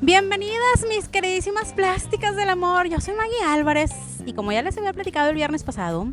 [0.00, 3.92] Bienvenidas mis queridísimas plásticas del amor, yo soy Maggie Álvarez
[4.26, 6.06] y como ya les había platicado el viernes pasado,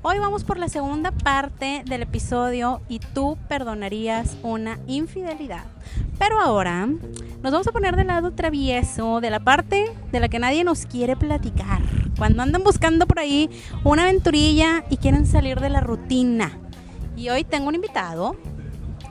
[0.00, 5.66] hoy vamos por la segunda parte del episodio y tú perdonarías una infidelidad.
[6.18, 10.38] Pero ahora nos vamos a poner del lado travieso, de la parte de la que
[10.38, 11.80] nadie nos quiere platicar.
[12.18, 13.48] Cuando andan buscando por ahí
[13.84, 16.58] una aventurilla y quieren salir de la rutina.
[17.16, 18.36] Y hoy tengo un invitado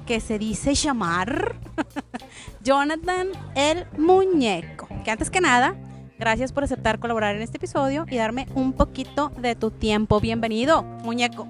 [0.06, 1.56] que se dice llamar
[2.64, 4.88] Jonathan el Muñeco.
[5.04, 5.76] Que antes que nada,
[6.20, 10.20] gracias por aceptar colaborar en este episodio y darme un poquito de tu tiempo.
[10.20, 11.48] Bienvenido, muñeco.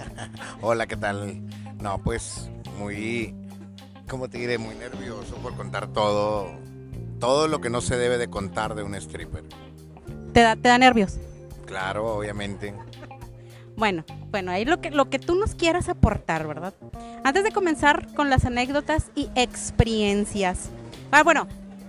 [0.62, 1.42] Hola, ¿qué tal?
[1.80, 3.34] No, pues muy,
[4.08, 4.58] ¿cómo te diré?
[4.58, 6.50] Muy nervioso por contar todo,
[7.18, 9.44] todo lo que no se debe de contar de un stripper.
[10.32, 11.18] ¿Te da, te da nervios?
[11.66, 12.74] Claro, obviamente.
[13.76, 16.74] Bueno, bueno, ahí lo que, lo que tú nos quieras aportar, ¿verdad?
[17.24, 20.70] Antes de comenzar con las anécdotas y experiencias.
[21.10, 21.46] Ah, bueno,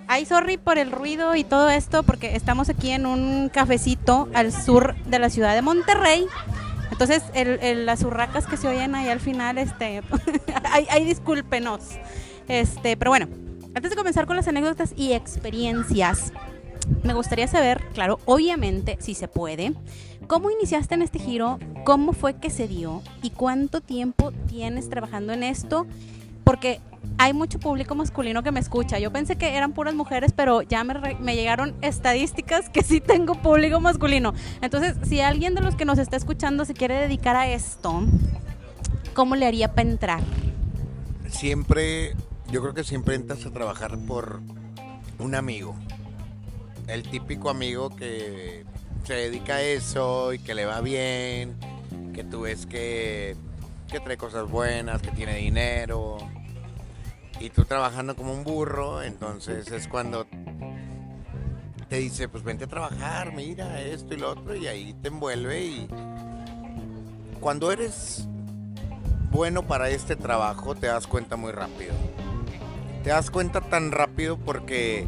[0.07, 4.51] ay, sorry por el ruido y todo esto, porque estamos aquí en un cafecito al
[4.51, 6.27] sur de la ciudad de Monterrey.
[6.99, 10.01] Entonces, el, las urracas que se oyen ahí al final, este,
[10.71, 11.83] ahí, discúlpenos.
[12.47, 13.27] Este, pero bueno,
[13.75, 16.33] antes de comenzar con las anécdotas y experiencias,
[17.03, 19.73] me gustaría saber, claro, obviamente, si se puede,
[20.25, 25.33] cómo iniciaste en este giro, cómo fue que se dio y cuánto tiempo tienes trabajando
[25.33, 25.85] en esto,
[26.47, 26.79] porque
[27.17, 28.99] hay mucho público masculino que me escucha.
[28.99, 33.35] Yo pensé que eran puras mujeres, pero ya me, me, llegaron estadísticas que sí tengo
[33.35, 34.33] público masculino.
[34.61, 38.01] Entonces, si alguien de los que nos está escuchando se quiere dedicar a esto,
[39.13, 40.23] ¿cómo le haría para entrar?
[41.27, 42.15] Siempre,
[42.49, 44.39] yo creo que siempre entras a trabajar por
[45.19, 45.75] un amigo
[46.87, 48.63] el típico amigo que
[49.03, 51.57] se dedica a eso y que le va bien,
[52.13, 53.35] que tú ves que,
[53.91, 56.17] que trae cosas buenas, que tiene dinero.
[57.39, 60.25] Y tú trabajando como un burro, entonces es cuando
[61.89, 65.63] te dice, pues vente a trabajar, mira esto y lo otro, y ahí te envuelve
[65.63, 65.87] y
[67.39, 68.27] cuando eres
[69.31, 71.93] bueno para este trabajo te das cuenta muy rápido.
[73.03, 75.07] Te das cuenta tan rápido porque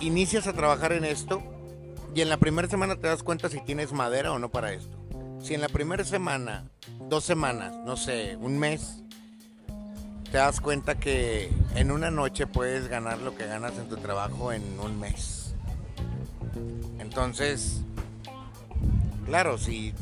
[0.00, 1.42] inicias a trabajar en esto
[2.14, 4.98] y en la primera semana te das cuenta si tienes madera o no para esto.
[5.40, 6.68] Si en la primera semana,
[7.08, 9.02] dos semanas, no sé, un mes,
[10.30, 14.52] te das cuenta que en una noche puedes ganar lo que ganas en tu trabajo
[14.52, 15.54] en un mes.
[16.98, 17.80] Entonces,
[19.26, 19.94] claro, si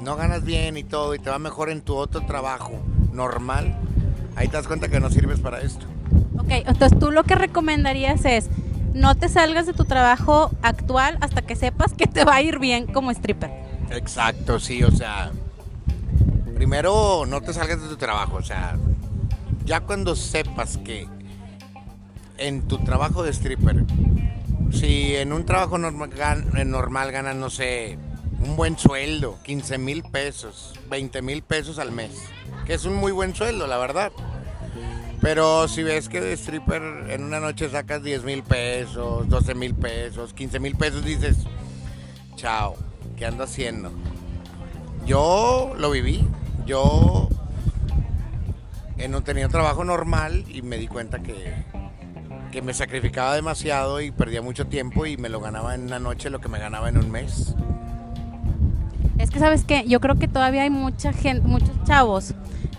[0.00, 3.78] no ganas bien y todo y te va mejor en tu otro trabajo normal,
[4.34, 5.86] ahí te das cuenta que no sirves para esto.
[6.38, 8.48] Ok, entonces tú lo que recomendarías es
[8.94, 12.58] no te salgas de tu trabajo actual hasta que sepas que te va a ir
[12.58, 13.50] bien como stripper.
[13.90, 15.30] Exacto, sí, o sea,
[16.54, 18.76] primero no te salgas de tu trabajo, o sea,
[19.64, 21.08] ya cuando sepas que
[22.38, 23.84] en tu trabajo de stripper,
[24.72, 26.10] si en un trabajo normal,
[26.66, 27.98] normal ganas, no sé,
[28.40, 32.10] un buen sueldo, 15 mil pesos, 20 mil pesos al mes,
[32.66, 34.12] que es un muy buen sueldo, la verdad.
[35.20, 39.74] Pero si ves que de stripper en una noche sacas 10 mil pesos, 12 mil
[39.74, 41.36] pesos, 15 mil pesos, dices,
[42.34, 42.74] chao,
[43.16, 43.92] ¿qué ando haciendo?
[45.06, 46.26] Yo lo viví,
[46.66, 47.28] yo
[49.08, 51.54] no tenía trabajo normal y me di cuenta que,
[52.50, 56.30] que me sacrificaba demasiado y perdía mucho tiempo y me lo ganaba en una noche
[56.30, 57.54] lo que me ganaba en un mes.
[59.18, 62.34] Es que sabes que yo creo que todavía hay mucha gente, muchos chavos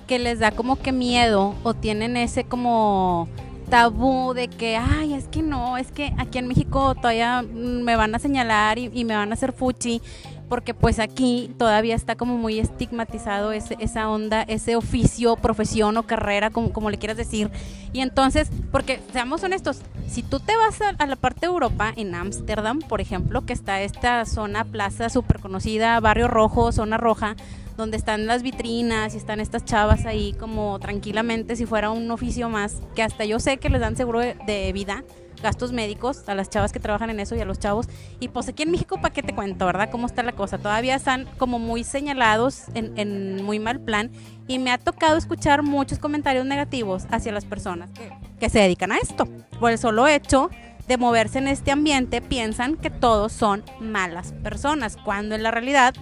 [0.08, 3.28] que les da como que miedo o tienen ese como
[3.70, 8.14] tabú de que, ay, es que no, es que aquí en México todavía me van
[8.14, 10.02] a señalar y, me van a hacer fuchi,
[10.50, 16.04] porque pues aquí todavía está como muy estigmatizado ese, esa onda, ese oficio, profesión o
[16.04, 17.50] carrera, como, como le quieras decir.
[17.92, 21.94] Y entonces, porque seamos honestos, si tú te vas a, a la parte de Europa,
[21.96, 27.36] en Ámsterdam, por ejemplo, que está esta zona, plaza súper conocida, barrio rojo, zona roja,
[27.78, 32.50] donde están las vitrinas y están estas chavas ahí como tranquilamente si fuera un oficio
[32.50, 35.04] más, que hasta yo sé que les dan seguro de, vida,
[35.44, 37.88] gastos médicos a las chavas que trabajan en eso y a los chavos.
[38.20, 39.90] Y pues aquí en México, ¿para qué te cuento, verdad?
[39.92, 40.58] ¿Cómo está la cosa?
[40.58, 44.10] Todavía están como muy señalados en, muy mal plan
[44.48, 48.92] y me ha tocado escuchar muchos comentarios negativos hacia las personas que, que se dedican
[48.92, 49.28] a esto.
[49.60, 50.50] Por el solo hecho
[50.88, 55.94] de moverse en este ambiente piensan que todos son malas personas, cuando en la realidad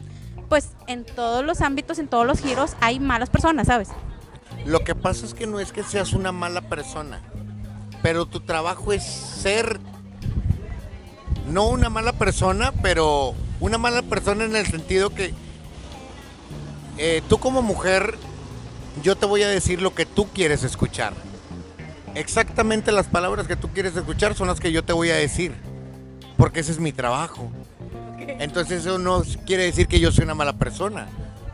[0.51, 3.87] pues en todos los ámbitos, en todos los giros, hay malas personas, ¿sabes?
[4.65, 7.21] Lo que pasa es que no es que seas una mala persona.
[8.01, 9.79] Pero tu trabajo es ser
[11.47, 15.33] no una mala persona, pero una mala persona en el sentido que
[16.97, 18.17] eh, tú como mujer,
[19.03, 21.13] yo te voy a decir lo que tú quieres escuchar.
[22.15, 25.53] Exactamente las palabras que tú quieres escuchar son las que yo te voy a decir,
[26.37, 27.51] porque ese es mi trabajo.
[28.39, 31.07] Entonces eso no quiere decir que yo soy una mala persona,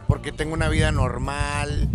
[0.08, 1.88] porque tengo una vida normal,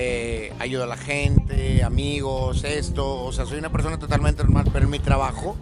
[0.00, 4.84] eh, ayudo a la gente, amigos, esto, o sea, soy una persona totalmente normal, pero
[4.84, 5.56] en mi trabajo,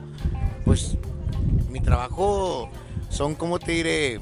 [0.63, 0.99] pues
[1.71, 2.69] mi trabajo
[3.09, 4.21] son, como te diré?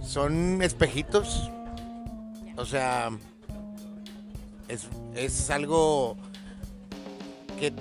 [0.00, 1.50] Son espejitos,
[2.56, 3.10] o sea,
[4.68, 4.86] es,
[5.16, 6.16] es algo
[7.58, 7.72] que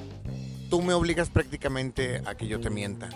[0.72, 3.10] tú me obligas prácticamente a que yo te mienta,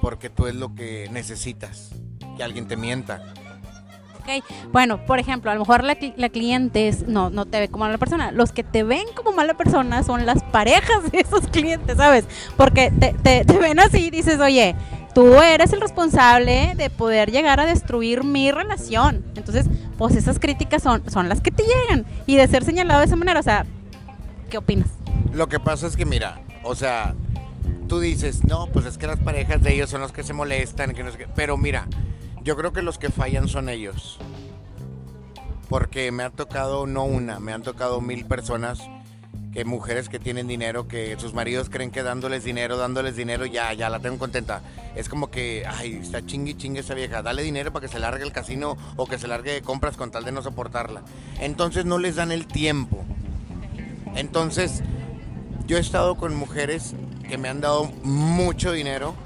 [0.00, 1.90] porque tú es lo que necesitas,
[2.38, 3.34] que alguien te mienta.
[4.72, 7.98] Bueno, por ejemplo, a lo mejor la, la cliente no, no te ve como mala
[7.98, 8.32] persona.
[8.32, 12.24] Los que te ven como mala persona son las parejas de esos clientes, ¿sabes?
[12.56, 14.74] Porque te ven así y dices, oye,
[15.16, 19.24] tú eres el responsable de poder llegar a destruir mi relación.
[19.34, 19.64] Entonces,
[19.96, 22.04] pues esas críticas son, son las que te llegan.
[22.26, 23.64] Y de ser señalado de esa manera, o sea,
[24.50, 24.88] ¿qué opinas?
[25.32, 27.14] Lo que pasa es que, mira, o sea,
[27.88, 30.92] tú dices, no, pues es que las parejas de ellos son los que se molestan,
[30.92, 31.28] que no sé qué.
[31.34, 31.86] Pero mira,
[32.46, 34.18] yo creo que los que fallan son ellos.
[35.68, 38.78] Porque me ha tocado, no una, me han tocado mil personas,
[39.52, 43.72] que mujeres que tienen dinero, que sus maridos creen que dándoles dinero, dándoles dinero, ya,
[43.72, 44.62] ya la tengo contenta.
[44.94, 48.22] Es como que, ay, está chingue chingue esa vieja, dale dinero para que se largue
[48.22, 51.02] el casino o que se largue de compras con tal de no soportarla.
[51.40, 53.04] Entonces no les dan el tiempo.
[54.14, 54.84] Entonces,
[55.66, 56.94] yo he estado con mujeres
[57.28, 59.16] que me han dado mucho dinero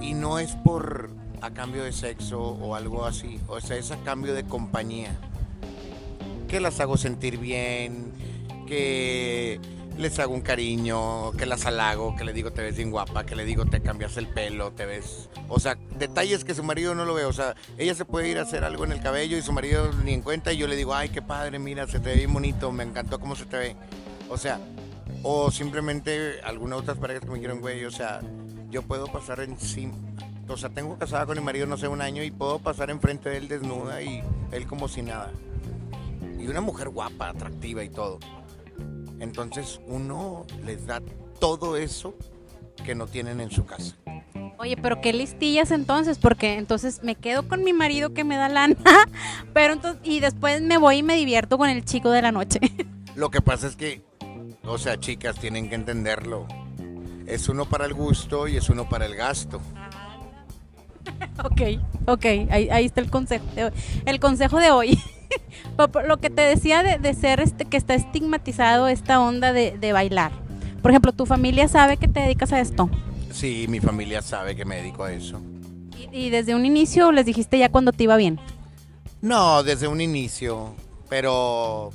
[0.00, 3.96] y no es por a cambio de sexo o algo así, o sea, es a
[3.98, 5.14] cambio de compañía.
[6.48, 8.12] Que las hago sentir bien,
[8.66, 9.60] que
[9.98, 13.34] les hago un cariño, que las halago, que le digo te ves bien guapa, que
[13.34, 15.28] le digo te cambias el pelo, te ves...
[15.48, 17.24] O sea, detalles que su marido no lo ve.
[17.24, 19.90] O sea, ella se puede ir a hacer algo en el cabello y su marido
[20.04, 22.32] ni en cuenta y yo le digo, ay, qué padre, mira, se te ve bien
[22.32, 23.76] bonito, me encantó cómo se te ve.
[24.28, 24.60] O sea,
[25.22, 28.20] o simplemente algunas otras parejas que me dijeron, güey, o sea,
[28.70, 29.94] yo puedo pasar encima
[30.48, 33.30] o sea, tengo casada con mi marido, no sé, un año y puedo pasar enfrente
[33.30, 34.22] de él desnuda y
[34.52, 35.32] él como si nada.
[36.38, 38.18] Y una mujer guapa, atractiva y todo.
[39.18, 41.00] Entonces uno les da
[41.40, 42.14] todo eso
[42.84, 43.96] que no tienen en su casa.
[44.58, 48.48] Oye, pero qué listillas entonces, porque entonces me quedo con mi marido que me da
[48.48, 48.76] lana,
[49.52, 52.60] pero entonces, y después me voy y me divierto con el chico de la noche.
[53.14, 54.02] Lo que pasa es que,
[54.64, 56.46] o sea, chicas, tienen que entenderlo.
[57.26, 59.60] Es uno para el gusto y es uno para el gasto.
[61.44, 61.60] Ok,
[62.06, 63.72] ok, ahí, está el consejo de hoy.
[64.04, 64.98] El consejo de hoy.
[66.06, 70.32] Lo que te decía de, ser este, que está estigmatizado esta onda de, bailar.
[70.82, 72.88] Por ejemplo, ¿tu familia sabe que te dedicas a esto?
[73.32, 75.40] Sí, mi familia sabe que me dedico a eso.
[76.12, 78.40] ¿Y, desde un inicio les dijiste ya cuando te iba bien?
[79.20, 80.74] No, desde un inicio,
[81.08, 81.90] pero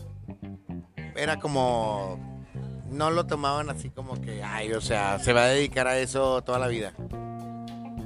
[1.16, 2.20] era como,
[2.92, 6.42] no lo tomaban así como que, ay, o sea, se va a dedicar a eso
[6.42, 6.94] toda la vida.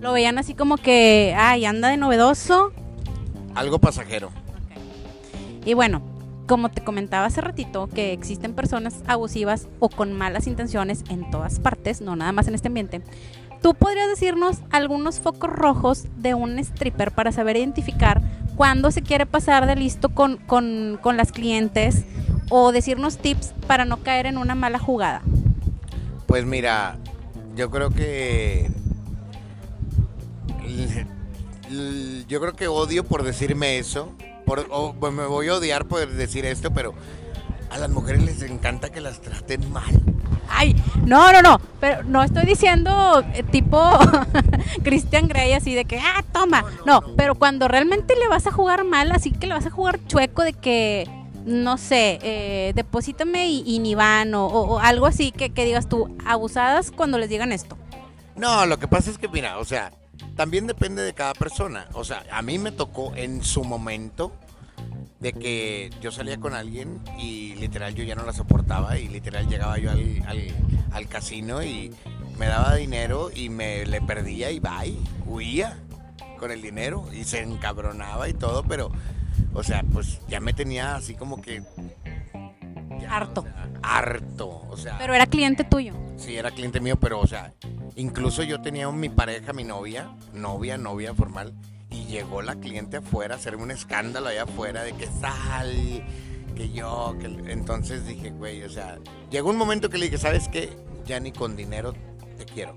[0.01, 2.71] Lo veían así como que, ay, anda de novedoso.
[3.53, 4.31] Algo pasajero.
[5.65, 6.01] Y bueno,
[6.47, 11.59] como te comentaba hace ratito, que existen personas abusivas o con malas intenciones en todas
[11.59, 13.01] partes, no nada más en este ambiente.
[13.61, 18.21] ¿Tú podrías decirnos algunos focos rojos de un stripper para saber identificar
[18.55, 22.05] cuándo se quiere pasar de listo con, con, con las clientes
[22.49, 25.23] o decirnos tips para no caer en una mala jugada?
[26.27, 26.97] Pues mira,
[27.55, 28.69] yo creo que
[32.27, 34.11] yo creo que odio por decirme eso.
[34.45, 34.67] Por,
[35.11, 36.93] me voy a odiar por decir esto, pero
[37.69, 39.91] a las mujeres les encanta que las traten mal.
[40.47, 43.81] Ay, no, no, no, pero no estoy diciendo eh, tipo
[44.83, 46.63] Christian Grey así de que, ah, toma.
[46.85, 49.99] No, pero cuando realmente le vas a jugar mal, así que le vas a jugar
[50.07, 51.09] chueco de que,
[51.45, 56.15] no sé, eh, deposítame y, ni van o, o, algo así que, que digas tú,
[56.25, 57.77] abusadas cuando les digan esto.
[58.35, 59.91] No, lo que pasa es que, mira, o sea,
[60.35, 61.87] también depende de cada persona.
[61.93, 64.31] O sea, a mí me tocó en su momento
[65.19, 69.47] de que yo salía con alguien y literal yo ya no la soportaba y literal
[69.47, 71.91] llegaba yo al, casino y
[72.37, 75.77] me daba dinero y me le perdía y bye, huía
[76.37, 78.91] con el dinero y se encabronaba y todo, pero,
[79.53, 81.63] o sea, pues ya me tenía así como que...
[83.09, 83.45] harto.
[83.81, 84.97] harto, o sea...
[84.97, 85.93] Pero era cliente tuyo.
[86.17, 87.51] Sí, era cliente mío, pero, o sea,
[87.95, 91.53] Incluso yo tenía mi pareja, mi novia, novia, novia formal,
[91.89, 96.03] y llegó la cliente afuera a hacerme un escándalo allá afuera de que sal,
[96.55, 98.97] que yo, que entonces dije, güey, o sea,
[99.31, 100.69] llegó un momento que le dije, ¿sabes qué?
[101.05, 101.93] Ya ni con dinero
[102.37, 102.73] te quiero.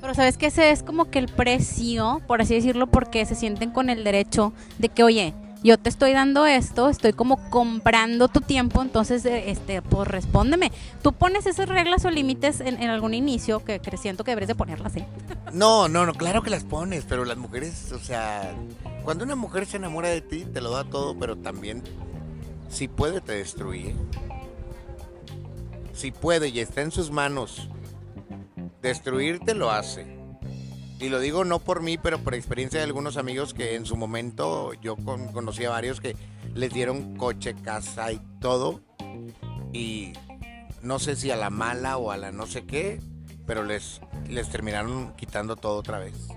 [0.00, 3.72] Pero sabes que ese es como que el precio, por así decirlo, porque se sienten
[3.72, 5.34] con el derecho de que, oye,
[5.66, 10.70] yo te estoy dando esto, estoy como comprando tu tiempo, entonces, eh, este, pues respóndeme.
[11.02, 14.54] ¿Tú pones esas reglas o límites en, algún inicio que, que siento que deberías de
[14.54, 15.06] ponerlas, ¿eh?
[15.52, 18.54] No, no, no, claro que las pones, pero las mujeres, o sea,
[19.02, 21.82] cuando una mujer se enamora de ti, te lo da todo, pero también,
[22.68, 23.96] si puede, te destruye.
[25.92, 27.68] Si puede y está en sus manos
[28.82, 30.15] destruirte, lo hace.
[30.98, 33.96] Y lo digo no por mí, pero por experiencia de algunos amigos que en su
[33.96, 36.16] momento yo conocí a varios que
[36.54, 38.80] les dieron coche, casa y todo.
[39.72, 40.14] Y
[40.82, 43.00] no sé si a la mala o a la no sé qué,
[43.46, 46.28] pero les, les terminaron quitando todo otra vez.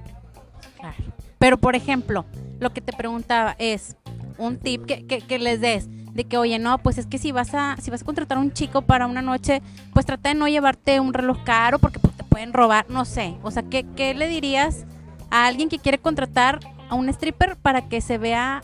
[0.77, 0.97] Claro.
[1.37, 2.25] Pero por ejemplo,
[2.59, 3.95] lo que te preguntaba es
[4.37, 7.53] un tip que, que les des de que, oye, no, pues es que si vas
[7.53, 9.61] a, si vas a contratar a un chico para una noche,
[9.93, 12.08] pues trata de no llevarte un reloj caro porque pues,
[12.53, 13.37] robar, no sé.
[13.43, 14.85] O sea, ¿qué, ¿qué le dirías
[15.29, 18.61] a alguien que quiere contratar a un stripper para que se vea,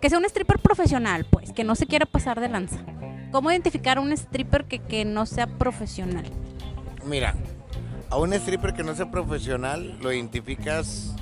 [0.00, 2.78] que sea un stripper profesional, pues, que no se quiera pasar de lanza?
[3.30, 6.24] ¿Cómo identificar a un stripper que, que no sea profesional?
[7.04, 7.34] Mira,
[8.10, 11.14] a un stripper que no sea profesional lo identificas...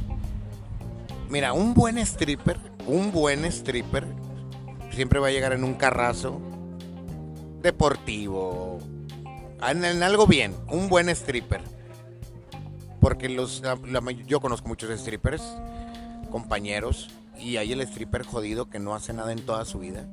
[1.28, 4.04] Mira, un buen stripper, un buen stripper
[4.90, 6.40] siempre va a llegar en un carrazo
[7.62, 8.78] deportivo,
[9.66, 11.61] en, algo bien, un buen stripper.
[13.00, 13.62] Porque los,
[14.26, 15.42] yo conozco muchos strippers,
[16.30, 20.07] compañeros, y hay el stripper jodido que no hace nada en toda su vida.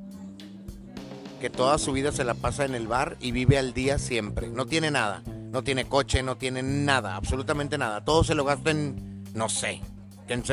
[1.40, 4.48] Que toda su vida se la pasa en el bar y vive al día siempre.
[4.48, 5.22] No tiene nada.
[5.50, 8.04] No tiene coche, no tiene nada, absolutamente nada.
[8.04, 9.80] Todo se lo gasten, no sé.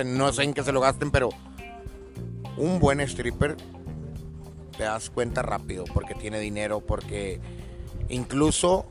[0.06, 1.30] No sé en qué se lo gasten, pero
[2.56, 3.58] un buen stripper
[4.78, 7.42] te das cuenta rápido porque tiene dinero, porque
[8.08, 8.86] incluso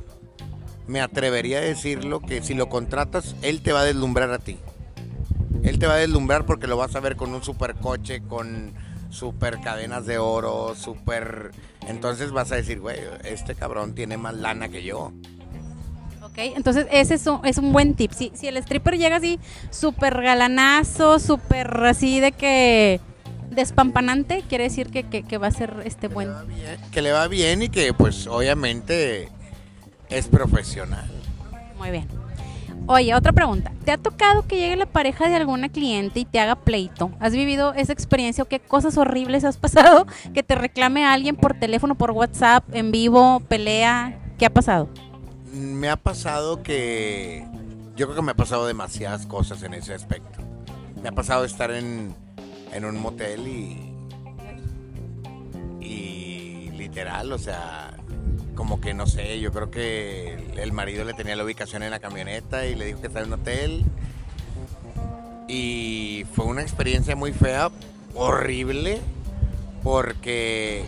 [0.87, 4.59] me atrevería a decirlo que si lo contratas, él te va a deslumbrar a ti.
[5.62, 8.73] Él te va a deslumbrar porque lo vas a ver con un super coche, con
[9.11, 11.53] super cadenas de oro, super...
[11.88, 15.12] Entonces vas a decir, güey, este cabrón tiene más lana que yo.
[16.23, 18.12] Ok, entonces ese es un, es un buen tip.
[18.12, 19.38] Si, si el stripper llega así,
[19.71, 23.00] súper galanazo, súper así de que
[23.50, 26.31] despampanante, quiere decir que, que, va a ser este buen.
[26.91, 29.29] que le va bien y que pues obviamente
[30.08, 31.11] es profesional.
[31.78, 32.08] Muy bien.
[32.87, 33.73] Oye, otra pregunta.
[33.84, 37.11] ¿Te ha tocado que llegue la pareja de alguna cliente y te haga pleito?
[37.18, 40.06] ¿Has vivido esa experiencia o qué cosas horribles has pasado?
[40.34, 44.18] Que te reclame a alguien por teléfono, por WhatsApp, en vivo, pelea.
[44.38, 44.88] ¿Qué ha pasado?
[45.52, 47.46] Me ha pasado que...
[47.96, 50.40] Yo creo que me ha pasado demasiadas cosas en ese aspecto.
[51.00, 52.14] Me ha pasado estar en,
[52.73, 53.94] en un motel y,
[55.80, 57.94] y literal, o sea,
[58.54, 62.00] como que no sé, yo creo que el marido le tenía la ubicación en la
[62.00, 63.84] camioneta y le dijo que estaba en un hotel.
[65.49, 67.70] Y fue una experiencia muy fea,
[68.14, 69.00] horrible,
[69.82, 70.84] porque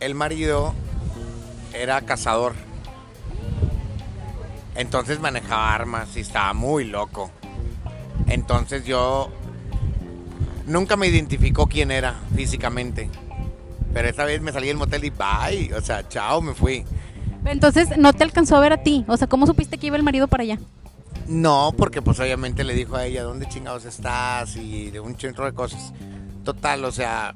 [0.00, 0.74] el marido
[1.74, 2.54] era cazador.
[4.74, 7.30] Entonces manejaba armas y estaba muy loco.
[8.28, 9.30] Entonces yo
[10.68, 13.08] Nunca me identificó quién era físicamente.
[13.92, 15.74] Pero esta vez me salí del motel y bye.
[15.74, 16.84] O sea, chao, me fui.
[17.44, 19.04] Entonces, ¿no te alcanzó a ver a ti?
[19.08, 20.58] O sea, ¿cómo supiste que iba el marido para allá?
[21.26, 24.56] No, porque pues obviamente le dijo a ella, ¿dónde chingados estás?
[24.56, 25.92] Y de un centro de cosas.
[26.44, 27.34] Total, o sea,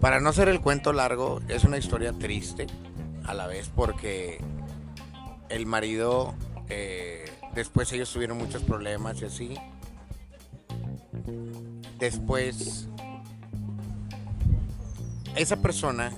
[0.00, 2.66] para no hacer el cuento largo, es una historia triste
[3.24, 4.38] a la vez porque
[5.48, 6.34] el marido,
[6.68, 9.54] eh, después ellos tuvieron muchos problemas y así.
[11.98, 12.88] Después,
[15.36, 16.12] esa persona,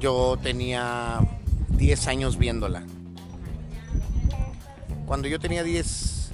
[0.00, 1.20] yo tenía
[1.70, 2.82] 10 años viéndola.
[5.06, 6.32] Cuando yo tenía 10,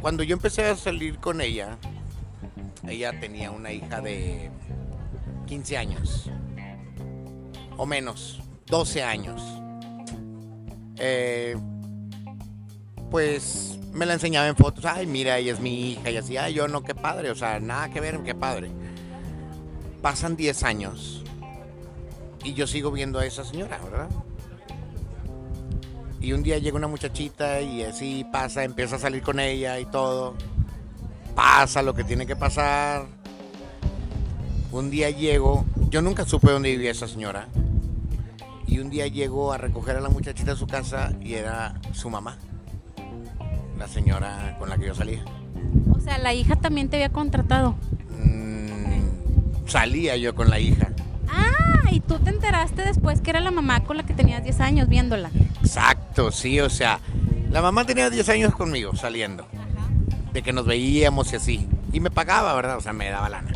[0.00, 1.78] cuando yo empecé a salir con ella,
[2.86, 4.50] ella tenía una hija de
[5.46, 6.30] 15 años,
[7.76, 9.42] o menos, 12 años.
[10.96, 11.56] Eh,
[13.10, 16.54] pues me la enseñaba en fotos, ay, mira, ella es mi hija, y así, ay,
[16.54, 18.70] yo no, qué padre, o sea, nada que ver, qué padre.
[20.02, 21.24] Pasan 10 años
[22.44, 24.08] y yo sigo viendo a esa señora, ¿verdad?
[26.20, 29.86] Y un día llega una muchachita y así pasa, empieza a salir con ella y
[29.86, 30.34] todo.
[31.34, 33.06] Pasa lo que tiene que pasar.
[34.72, 37.48] Un día llego, yo nunca supe dónde vivía esa señora.
[38.66, 42.10] Y un día llego a recoger a la muchachita a su casa y era su
[42.10, 42.36] mamá
[43.78, 45.24] la señora con la que yo salía.
[45.94, 47.76] O sea, la hija también te había contratado.
[48.10, 48.57] Mm,
[49.68, 50.88] salía yo con la hija.
[51.28, 54.60] Ah, y tú te enteraste después que era la mamá con la que tenías 10
[54.60, 55.30] años viéndola.
[55.62, 57.00] Exacto, sí, o sea,
[57.50, 59.46] la mamá tenía 10 años conmigo saliendo.
[60.32, 61.68] De que nos veíamos y así.
[61.92, 62.76] Y me pagaba, ¿verdad?
[62.76, 63.52] O sea, me daba lana.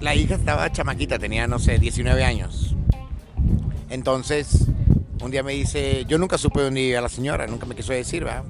[0.00, 2.74] La hija estaba chamaquita, tenía, no sé, 19 años.
[3.90, 4.66] Entonces,
[5.20, 8.24] un día me dice, yo nunca supe dónde iba la señora, nunca me quiso decir,
[8.24, 8.44] ¿verdad?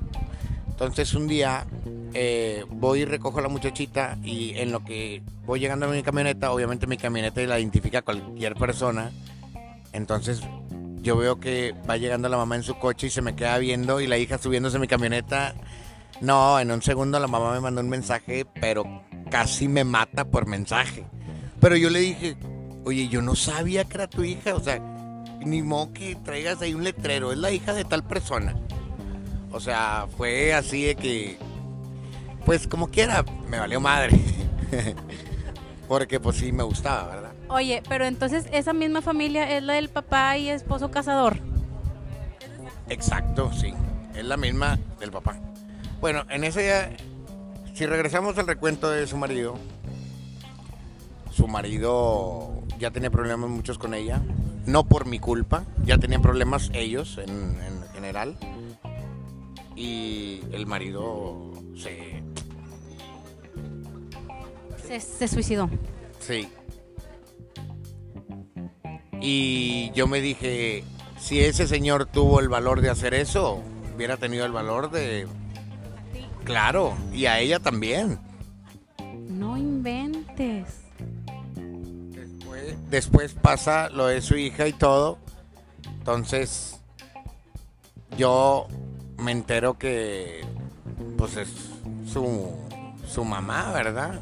[0.68, 1.66] Entonces un día
[2.20, 6.02] eh, voy y recojo a la muchachita y en lo que voy llegando a mi
[6.02, 9.12] camioneta, obviamente mi camioneta la identifica cualquier persona.
[9.92, 10.42] Entonces
[11.00, 14.00] yo veo que va llegando la mamá en su coche y se me queda viendo
[14.00, 15.54] y la hija subiéndose a mi camioneta.
[16.20, 20.48] No, en un segundo la mamá me mandó un mensaje, pero casi me mata por
[20.48, 21.06] mensaje.
[21.60, 22.36] Pero yo le dije,
[22.84, 24.80] oye, yo no sabía que era tu hija, o sea,
[25.46, 28.56] ni modo que traigas ahí un letrero, es la hija de tal persona.
[29.52, 31.38] O sea, fue así de que,
[32.48, 34.18] pues como quiera, me valió madre.
[35.86, 37.32] Porque pues sí me gustaba, ¿verdad?
[37.50, 41.40] Oye, pero entonces esa misma familia es la del papá y esposo cazador.
[42.88, 43.74] Exacto, sí.
[44.14, 45.36] Es la misma del papá.
[46.00, 46.96] Bueno, en ese
[47.74, 49.58] si regresamos al recuento de su marido,
[51.30, 54.22] su marido ya tenía problemas muchos con ella,
[54.64, 57.28] no por mi culpa, ya tenían problemas ellos en,
[57.60, 58.38] en general.
[59.76, 61.47] Y el marido
[61.78, 62.22] se...
[64.86, 65.68] Se, se suicidó.
[66.20, 66.48] Sí.
[69.20, 70.84] Y yo me dije,
[71.18, 73.62] si ese señor tuvo el valor de hacer eso,
[73.94, 75.26] hubiera tenido el valor de...
[76.44, 78.18] Claro, y a ella también.
[79.28, 80.66] No inventes.
[82.10, 85.18] Después, después pasa lo de su hija y todo.
[85.98, 86.80] Entonces,
[88.16, 88.66] yo
[89.18, 90.40] me entero que
[91.18, 91.48] pues es
[92.10, 92.50] su,
[93.06, 94.20] su mamá, ¿verdad?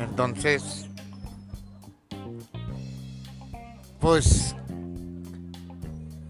[0.00, 0.86] Entonces,
[4.00, 4.54] pues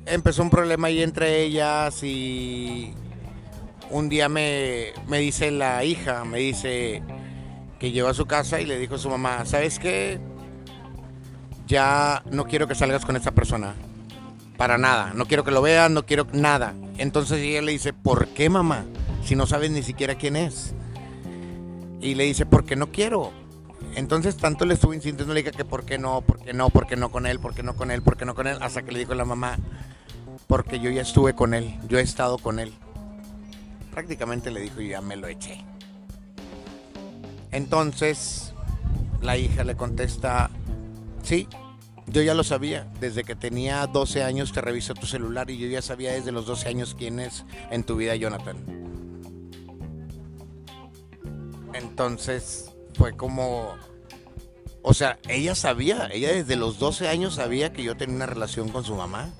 [0.05, 2.93] empezó un problema ahí entre ellas y
[3.91, 7.02] un día me, me dice la hija, me dice
[7.80, 10.21] que llegó a su casa y le dijo a su mamá, ¿sabes qué?
[11.67, 13.75] Ya no quiero que salgas con esa persona.
[14.58, 15.13] Para nada.
[15.15, 16.75] No quiero que lo vean, no quiero nada.
[16.99, 18.85] Entonces ella le dice, ¿por qué mamá?
[19.25, 20.75] Si no sabes ni siquiera quién es.
[22.00, 23.32] Y le dice, porque no quiero.
[23.95, 26.87] Entonces tanto le estuvo insistiendo, le dije que por qué no, por qué no, por
[26.87, 28.82] qué no con él, por qué no con él, por qué no con él, hasta
[28.82, 29.58] que le dijo la mamá,
[30.47, 32.73] porque yo ya estuve con él, yo he estado con él.
[33.91, 35.63] Prácticamente le dijo y ya me lo eché.
[37.50, 38.54] Entonces
[39.21, 40.49] la hija le contesta,
[41.23, 41.47] sí,
[42.06, 45.69] yo ya lo sabía, desde que tenía 12 años te revisé tu celular y yo
[45.69, 48.81] ya sabía desde los 12 años quién es en tu vida Jonathan.
[51.75, 53.75] Entonces fue como,
[54.82, 58.69] o sea, ella sabía, ella desde los 12 años sabía que yo tenía una relación
[58.69, 59.30] con su mamá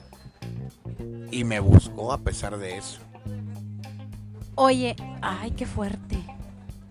[1.31, 3.01] y me buscó a pesar de eso.
[4.55, 6.19] Oye, ay, qué fuerte.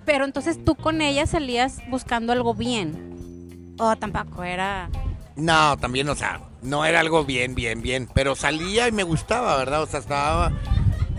[0.05, 3.75] Pero entonces tú con ella salías buscando algo bien.
[3.79, 4.89] O tampoco era...
[5.35, 9.55] No, también, o sea, no era algo bien, bien, bien, pero salía y me gustaba,
[9.57, 9.83] ¿verdad?
[9.83, 10.51] O sea, estaba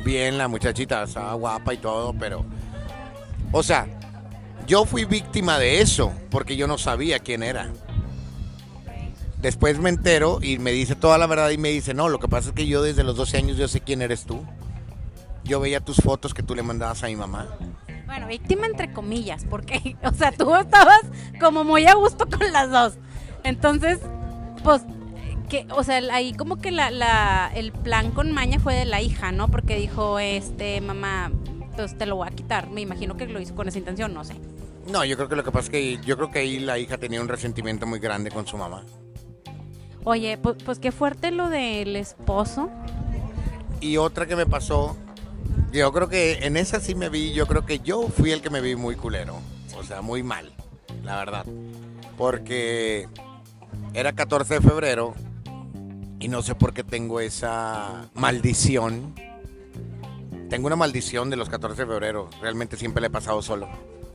[0.05, 2.45] bien la muchachita, estaba guapa y todo, pero,
[3.53, 3.87] o sea,
[4.73, 7.71] yo fui víctima de eso, porque yo no sabía quién era.
[9.37, 12.27] Después me entero y me dice toda la verdad y me dice, no, lo que
[12.27, 14.43] pasa es que yo desde los 12 años yo sé quién eres tú.
[15.45, 17.49] Yo veía tus fotos que tú le mandabas a mi mamá.
[18.07, 21.03] Bueno, víctima entre comillas, porque, o sea, tú estabas
[21.39, 22.95] como muy a gusto con las dos.
[23.45, 23.99] Entonces,
[24.65, 24.81] pues,
[25.51, 29.03] que, o sea, ahí como que la, la, el plan con Maña fue de la
[29.03, 29.49] hija, ¿no?
[29.49, 31.31] Porque dijo, este, mamá,
[31.77, 32.71] pues te lo voy a quitar.
[32.71, 34.35] Me imagino que lo hizo con esa intención, no sé.
[34.91, 36.99] No, yo creo que lo que pasa es que yo creo que ahí la hija
[36.99, 38.85] tenía un resentimiento muy grande con su mamá.
[40.05, 42.71] Oye, pues, pues qué fuerte lo del esposo.
[43.81, 44.97] Y otra que me pasó,
[45.73, 48.51] yo creo que en esa sí me vi, yo creo que yo fui el que
[48.51, 49.39] me vi muy culero.
[49.79, 50.53] O sea, muy mal,
[51.05, 51.47] la verdad.
[52.19, 53.09] Porque
[53.95, 55.15] era 14 de febrero
[56.19, 59.15] y no sé por qué tengo esa maldición.
[60.51, 62.29] Tengo una maldición de los 14 de febrero.
[62.41, 63.69] Realmente siempre la he pasado solo.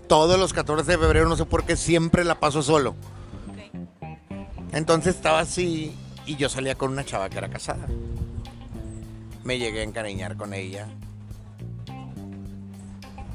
[0.08, 2.96] Todos los 14 de febrero no sé por qué siempre la paso solo.
[4.72, 5.94] Entonces estaba así
[6.26, 7.88] y yo salía con una chava que era casada.
[9.44, 10.88] Me llegué a encariñar con ella.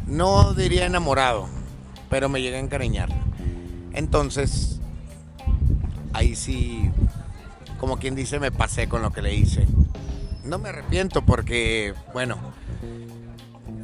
[0.06, 1.48] No diría enamorado,
[2.08, 3.10] pero me llegué a encariñar.
[3.92, 4.80] Entonces,
[6.14, 6.90] ahí sí,
[7.78, 9.66] como quien dice, me pasé con lo que le hice.
[10.44, 12.38] No me arrepiento porque, bueno,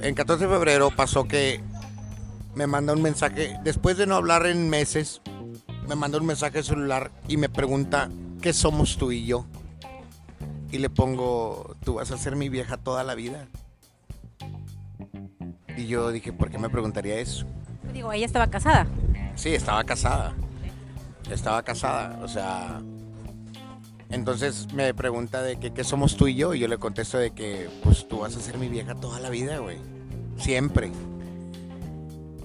[0.00, 1.60] en 14 de febrero pasó que
[2.58, 5.20] me manda un mensaje, después de no hablar en meses,
[5.86, 8.10] me manda un mensaje celular y me pregunta,
[8.42, 9.46] ¿qué somos tú y yo?
[10.72, 13.46] Y le pongo, tú vas a ser mi vieja toda la vida.
[15.76, 17.46] Y yo dije, ¿por qué me preguntaría eso?
[17.92, 18.88] Digo, ella estaba casada.
[19.36, 20.34] Sí, estaba casada.
[21.30, 22.82] Estaba casada, o sea...
[24.10, 27.30] Entonces me pregunta de que qué somos tú y yo y yo le contesto de
[27.30, 29.78] que pues tú vas a ser mi vieja toda la vida, güey.
[30.38, 30.90] Siempre.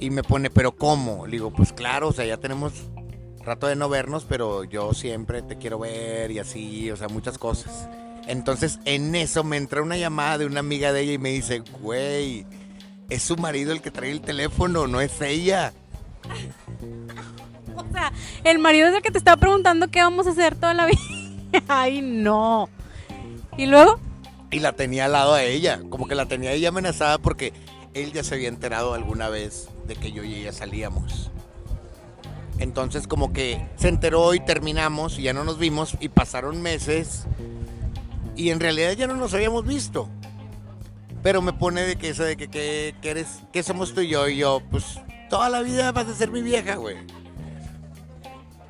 [0.03, 1.25] Y me pone, pero ¿cómo?
[1.27, 2.73] Le digo, pues claro, o sea, ya tenemos
[3.39, 7.37] rato de no vernos, pero yo siempre te quiero ver y así, o sea, muchas
[7.37, 7.87] cosas.
[8.27, 11.63] Entonces en eso me entra una llamada de una amiga de ella y me dice,
[11.79, 12.45] güey,
[13.09, 15.71] es su marido el que trae el teléfono, no es ella.
[17.75, 18.11] O sea,
[18.43, 21.63] el marido es el que te está preguntando qué vamos a hacer toda la vida.
[21.67, 22.69] Ay, no.
[23.57, 23.99] ¿Y luego?
[24.51, 27.53] Y la tenía al lado a ella, como que la tenía ella amenazada porque
[27.93, 31.31] él ya se había enterado alguna vez de que yo y ella salíamos.
[32.59, 37.25] Entonces como que se enteró y terminamos y ya no nos vimos y pasaron meses
[38.35, 40.09] y en realidad ya no nos habíamos visto.
[41.21, 44.09] Pero me pone de que eso de que, que, que eres, que somos tú y
[44.09, 46.97] yo y yo, pues toda la vida vas a ser mi vieja, güey.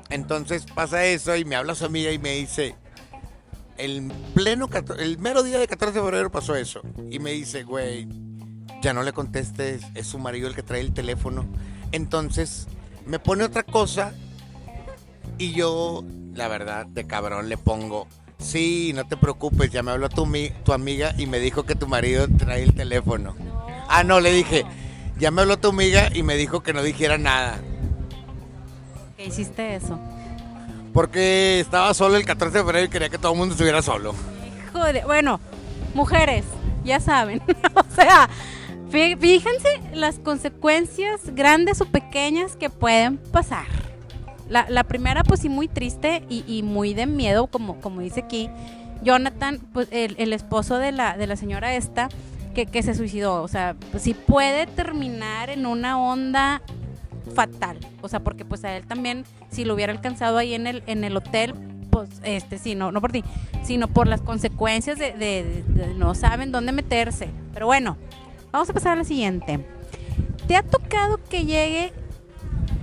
[0.10, 2.76] Entonces pasa eso y me habla su amiga y me dice,
[3.78, 6.82] el pleno, el mero día de 14 de febrero pasó eso.
[7.10, 8.08] Y me dice, güey,
[8.84, 11.46] ya no le contestes, es su marido el que trae el teléfono.
[11.93, 12.67] Entonces
[13.06, 14.13] me pone otra cosa
[15.38, 20.10] y yo, la verdad, de cabrón le pongo, sí, no te preocupes, ya me habló
[20.10, 20.30] tu,
[20.65, 23.36] tu amiga y me dijo que tu marido trae el teléfono.
[23.88, 24.65] Ah, no, le dije,
[25.17, 27.60] ya me habló tu amiga y me dijo que no dijera nada.
[29.15, 29.98] ¿Qué hiciste eso?
[30.93, 34.13] Porque estaba solo el 14 de febrero y quería que todo el mundo estuviera solo.
[34.74, 35.39] Joder, bueno,
[35.93, 36.43] mujeres,
[36.84, 37.41] ya saben.
[37.76, 38.30] o sea,
[38.94, 43.66] fíjense las consecuencias grandes o pequeñas que pueden pasar.
[44.50, 48.50] La, primera, pues sí, muy triste y, muy de miedo, como, como dice aquí.
[49.02, 52.10] Jonathan, pues el, esposo de la, de la señora esta,
[52.54, 53.42] que, que se suicidó.
[53.42, 56.62] O sea, pues sí puede terminar en una onda
[57.34, 57.80] fatal.
[58.02, 61.04] O sea, porque pues a él también, si lo hubiera alcanzado ahí en el, en
[61.04, 61.56] el hotel,
[61.90, 63.24] pues este, sí, no, no por ti,
[63.64, 65.64] sino por las consecuencias de,
[65.96, 67.30] no saben dónde meterse.
[67.54, 67.98] Pero bueno,
[68.54, 69.66] vamos a pasar a la siguiente.
[70.48, 71.92] ¿Te ha tocado que llegue...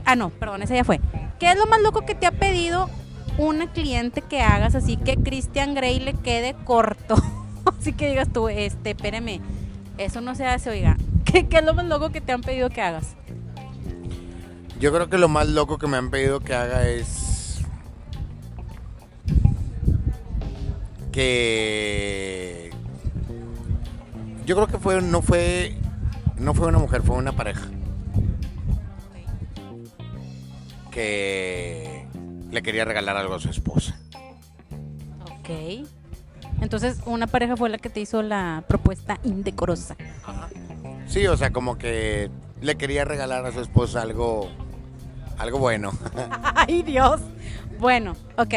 [0.04, 1.00] Ah, no, perdón, esa ya fue.
[1.38, 2.90] ¿Qué es lo más loco que te ha pedido
[3.38, 7.14] una cliente que hagas así que Christian Grey le quede corto?
[7.78, 9.40] así que digas tú, este, espéreme,
[9.96, 10.96] eso no se hace, oiga.
[11.24, 13.14] ¿Qué, ¿Qué es lo más loco que te han pedido que hagas?
[14.80, 17.60] Yo creo que lo más loco que me han pedido que haga es
[21.12, 22.70] que
[24.46, 25.76] yo creo que fue no fue
[26.38, 27.68] no fue una mujer, fue una pareja.
[30.90, 32.06] Que
[32.50, 33.98] le quería regalar algo a su esposa.
[35.22, 35.86] Ok.
[36.60, 39.96] Entonces, una pareja fue la que te hizo la propuesta indecorosa.
[41.06, 44.48] Sí, o sea, como que le quería regalar a su esposa algo
[45.38, 45.92] algo bueno.
[46.54, 47.20] Ay, Dios.
[47.78, 48.54] Bueno, ok.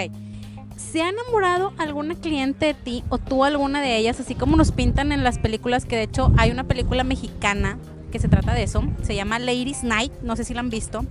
[0.75, 4.71] ¿Se ha enamorado alguna cliente de ti o tú alguna de ellas, así como nos
[4.71, 7.77] pintan en las películas, que de hecho hay una película mexicana
[8.12, 11.03] que se trata de eso, se llama Ladies Night, no sé si la han visto,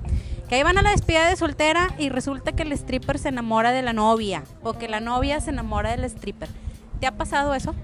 [0.49, 3.73] que ahí van a la despedida de soltera y resulta que el stripper se enamora
[3.73, 6.49] de la novia o que la novia se enamora del stripper.
[7.01, 7.75] ¿Te ha pasado eso?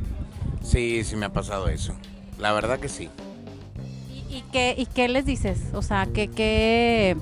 [0.62, 1.94] Sí, sí me ha pasado eso.
[2.38, 3.08] La verdad que sí.
[4.30, 5.60] ¿Y, qué, y qué les dices?
[5.72, 7.16] O sea, ¿qué, qué,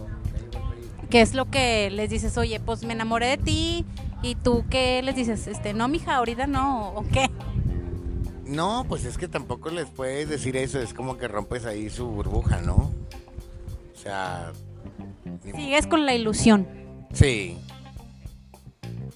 [1.09, 2.37] ¿Qué es lo que les dices?
[2.37, 3.85] Oye, pues me enamoré de ti.
[4.23, 5.47] ¿Y tú qué les dices?
[5.47, 6.91] Este, no, mija, ahorita no.
[6.91, 7.31] ¿O qué?
[8.45, 10.81] No, pues es que tampoco les puedes decir eso.
[10.81, 12.75] Es como que rompes ahí su burbuja, ¿no?
[13.95, 14.53] O sea.
[15.43, 16.67] Sigues con la ilusión.
[17.13, 17.59] Sí.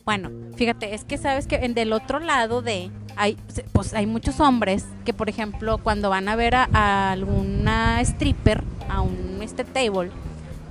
[0.04, 3.36] Bueno, fíjate, es que sabes que en del otro lado de hay
[3.72, 8.64] pues hay muchos hombres que por ejemplo cuando van a ver a, a alguna stripper
[8.88, 10.10] a un este table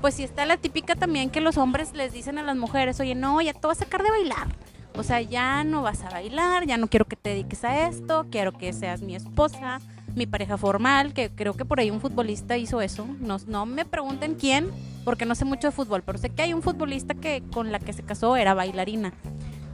[0.01, 3.15] pues sí está la típica también que los hombres les dicen a las mujeres, oye,
[3.15, 4.47] no, ya te vas a sacar de bailar.
[4.95, 8.25] O sea, ya no vas a bailar, ya no quiero que te dediques a esto,
[8.31, 9.79] quiero que seas mi esposa,
[10.15, 13.07] mi pareja formal, que creo que por ahí un futbolista hizo eso.
[13.19, 14.71] No, no me pregunten quién,
[15.05, 17.79] porque no sé mucho de fútbol, pero sé que hay un futbolista que con la
[17.79, 19.13] que se casó era bailarina.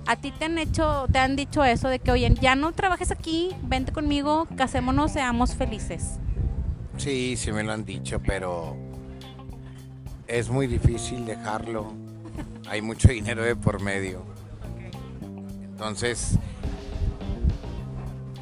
[0.06, 3.10] A ti te han hecho, te han dicho eso de que, oye, ya no trabajes
[3.10, 6.20] aquí, vente conmigo, casémonos, seamos felices.
[6.98, 8.78] Sí, sí me lo han dicho, pero
[10.28, 11.92] es muy difícil dejarlo.
[12.68, 14.24] Hay mucho dinero de por medio.
[15.64, 16.38] Entonces,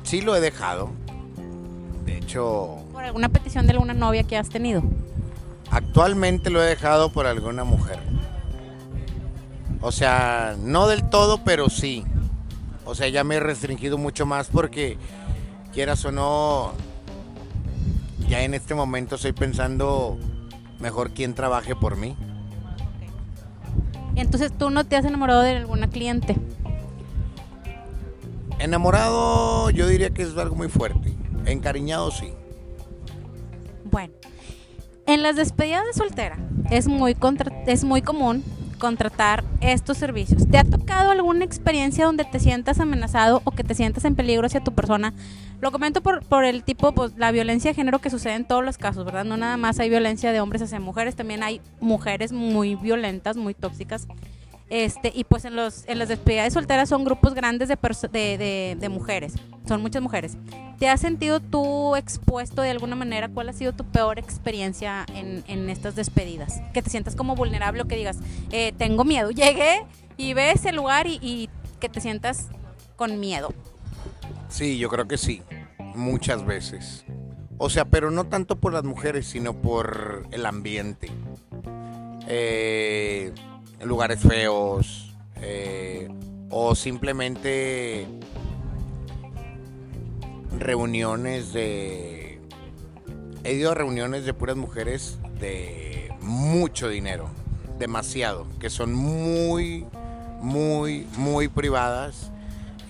[0.03, 0.91] sí lo he dejado.
[2.05, 2.77] De hecho...
[2.91, 4.83] ¿Por alguna petición de alguna novia que has tenido?
[5.71, 7.99] Actualmente lo he dejado por alguna mujer.
[9.81, 12.05] O sea, no del todo, pero sí.
[12.85, 14.97] O sea, ya me he restringido mucho más porque,
[15.73, 16.73] quieras o no,
[18.27, 20.17] ya en este momento estoy pensando
[20.79, 22.15] mejor quién trabaje por mí.
[24.15, 26.35] Entonces tú no te has enamorado de alguna cliente.
[28.59, 31.13] Enamorado, yo diría que es algo muy fuerte.
[31.45, 32.31] Encariñado, sí.
[33.91, 34.13] Bueno,
[35.05, 36.37] en las despedidas de soltera
[36.71, 38.43] es muy, contra- es muy común
[38.83, 40.45] contratar estos servicios.
[40.45, 44.45] ¿Te ha tocado alguna experiencia donde te sientas amenazado o que te sientas en peligro
[44.45, 45.13] hacia tu persona?
[45.61, 48.61] Lo comento por, por el tipo, pues la violencia de género que sucede en todos
[48.61, 49.23] los casos, ¿verdad?
[49.23, 53.53] No nada más hay violencia de hombres hacia mujeres, también hay mujeres muy violentas, muy
[53.53, 54.05] tóxicas.
[54.69, 57.67] Este, y pues en, los, en las despedidas de solteras son grupos grandes
[58.37, 59.33] de- de mujeres,
[59.67, 60.37] son muchas mujeres.
[60.79, 63.29] ¿Te has sentido tú expuesto de alguna manera?
[63.29, 66.61] ¿Cuál ha sido tu peor experiencia en, en estas despedidas?
[66.73, 68.17] Que te sientas como vulnerable o que digas,
[68.51, 69.29] eh, tengo miedo.
[69.31, 69.85] Llegué
[70.17, 71.49] y ves el lugar y, y
[71.79, 72.47] que te sientas
[72.95, 73.53] con miedo.
[74.49, 75.41] Sí, yo creo que sí.
[75.95, 77.05] Muchas veces.
[77.59, 81.09] O sea, pero no tanto por las mujeres, sino por el ambiente.
[82.27, 83.31] Eh,
[83.85, 85.13] lugares feos.
[85.43, 86.07] eh,
[86.49, 88.07] o simplemente
[90.57, 92.39] reuniones de...
[93.43, 97.29] He ido a reuniones de puras mujeres de mucho dinero.
[97.79, 98.45] Demasiado.
[98.59, 99.85] Que son muy,
[100.41, 102.31] muy, muy privadas.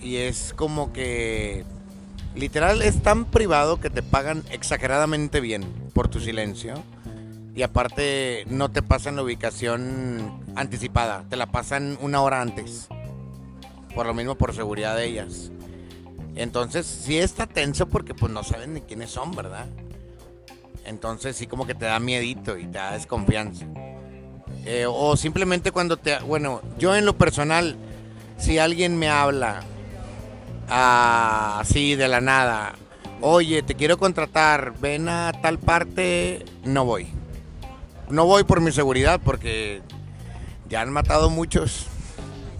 [0.00, 1.64] Y es como que...
[2.36, 6.74] Literal es tan privado que te pagan exageradamente bien por tu silencio.
[7.54, 12.88] Y aparte no te pasan la ubicación anticipada, te la pasan una hora antes.
[13.94, 15.52] Por lo mismo por seguridad de ellas.
[16.34, 19.66] Entonces sí está tenso porque pues no saben ni quiénes son, ¿verdad?
[20.84, 23.66] Entonces sí como que te da miedito y te da desconfianza.
[24.64, 26.18] Eh, o simplemente cuando te...
[26.20, 27.76] Bueno, yo en lo personal,
[28.36, 29.62] si alguien me habla
[30.68, 32.74] así de la nada,
[33.20, 37.06] oye, te quiero contratar, ven a tal parte, no voy.
[38.10, 39.82] No voy por mi seguridad porque
[40.68, 41.86] ya han matado muchos.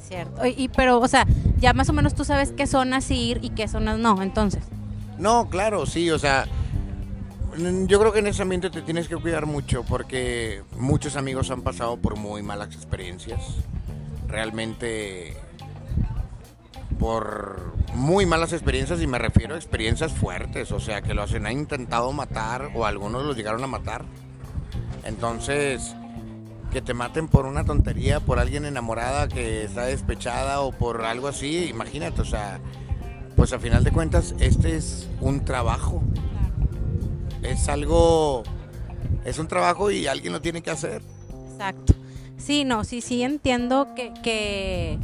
[0.07, 0.47] Cierto.
[0.47, 1.27] Y, pero, o sea,
[1.59, 4.63] ya más o menos tú sabes qué zonas ir y qué zonas no, entonces.
[5.19, 6.47] No, claro, sí, o sea,
[7.57, 11.63] yo creo que en ese ambiente te tienes que cuidar mucho porque muchos amigos han
[11.63, 13.41] pasado por muy malas experiencias.
[14.27, 15.37] Realmente
[16.99, 21.51] por muy malas experiencias y me refiero a experiencias fuertes, o sea, que los han
[21.51, 24.05] intentado matar o algunos los llegaron a matar.
[25.05, 25.95] Entonces,
[26.73, 31.29] que te maten por una tontería, por alguien enamorada que está despechada o por algo
[31.29, 32.59] así, imagínate, o sea,
[33.37, 36.03] pues a final de cuentas este es un trabajo.
[37.43, 38.43] Es algo,
[39.25, 41.03] es un trabajo y alguien lo tiene que hacer.
[41.53, 41.95] Exacto.
[42.37, 44.99] Sí, no, sí, sí entiendo que, que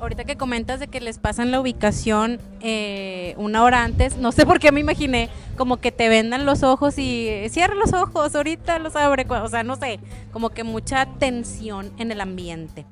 [0.00, 4.46] ahorita que comentas de que les pasan la ubicación eh, una hora antes, no sé
[4.46, 8.34] por qué me imaginé como que te vendan los ojos y eh, cierra los ojos,
[8.34, 10.00] ahorita los abre, o sea, no sé,
[10.32, 12.86] como que mucha tensión en el ambiente.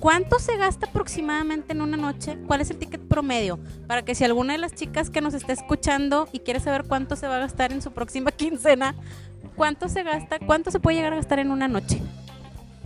[0.00, 2.36] ¿Cuánto se gasta aproximadamente en una noche?
[2.48, 3.60] ¿Cuál es el ticket promedio?
[3.86, 7.14] Para que si alguna de las chicas que nos está escuchando y quiere saber cuánto
[7.14, 8.96] se va a gastar en su próxima quincena,
[9.54, 10.40] ¿cuánto se gasta?
[10.40, 12.02] ¿Cuánto se puede llegar a gastar en una noche?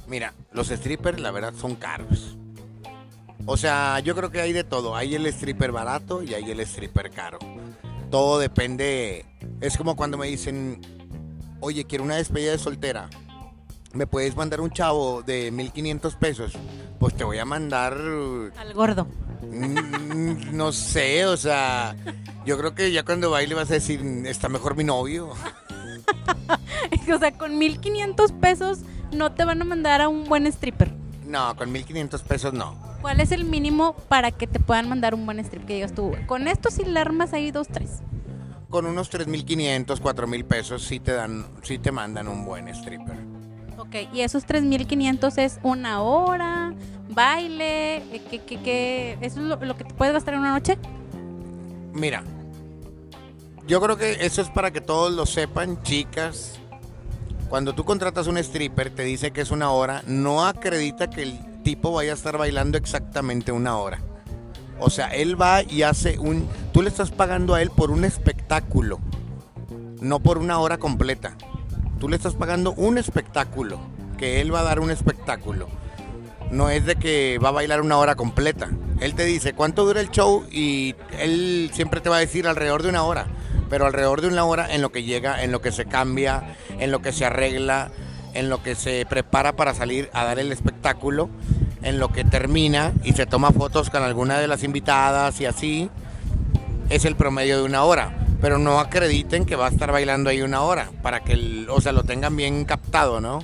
[0.07, 2.37] Mira, los strippers la verdad son caros.
[3.47, 4.97] O sea, yo creo que hay de todo.
[4.97, 7.39] Hay el stripper barato y hay el stripper caro.
[8.11, 9.25] Todo depende.
[9.61, 10.81] Es como cuando me dicen,
[11.61, 13.09] oye, quiero una despedida de soltera.
[13.93, 16.53] ¿Me puedes mandar un chavo de 1500 pesos?
[16.99, 19.07] Pues te voy a mandar, Al gordo.
[19.43, 21.97] mm, no sé, o sea,
[22.45, 25.31] yo creo que ya cuando baile vas a decir, está mejor mi novio.
[27.15, 28.81] o sea, con 1500 pesos
[29.13, 30.93] no te van a mandar a un buen stripper.
[31.25, 32.77] No, con 1500 pesos no.
[33.07, 35.65] ¿Cuál es el mínimo para que te puedan mandar un buen strip?
[35.65, 38.01] Que digas tú, con esto sí le armas ahí dos, tres.
[38.69, 43.17] Con unos 3.500, 4.000 pesos sí te dan, sí te mandan un buen stripper.
[43.79, 46.75] Ok, y esos 3500 es una hora,
[47.11, 49.19] baile, eh, ¿qué, qué, qué?
[49.21, 50.77] ¿Eso es lo, lo que te puedes gastar en una noche?
[51.93, 52.25] Mira,
[53.69, 56.59] yo creo que eso es para que todos lo sepan, chicas.
[57.49, 61.56] Cuando tú contratas un stripper, te dice que es una hora, no acredita que el
[61.67, 63.99] tipo vaya a estar bailando exactamente una hora.
[64.79, 66.49] O sea, él va y hace un...
[66.73, 69.01] Tú le estás pagando a él por un espectáculo,
[70.01, 71.37] no por una hora completa.
[71.99, 73.81] Tú le estás pagando un espectáculo,
[74.17, 75.67] que él va a dar un espectáculo.
[76.53, 78.71] No es de que va a bailar una hora completa.
[79.01, 82.85] Él te dice cuánto dura el show y él siempre te va a decir alrededor
[82.85, 83.27] de una hora.
[83.69, 86.93] Pero alrededor de una hora en lo que llega, en lo que se cambia, en
[86.93, 87.91] lo que se arregla,
[88.39, 91.29] en lo que se prepara para salir a dar el espectáculo.
[91.83, 95.89] en lo que termina y se toma fotos con alguna de las invitadas y así,
[96.91, 98.17] es el promedio de una hora.
[98.41, 101.81] Pero no acrediten que va a estar bailando ahí una hora, para que, el- o
[101.81, 103.39] sea, lo tengan bien captado, ¿no?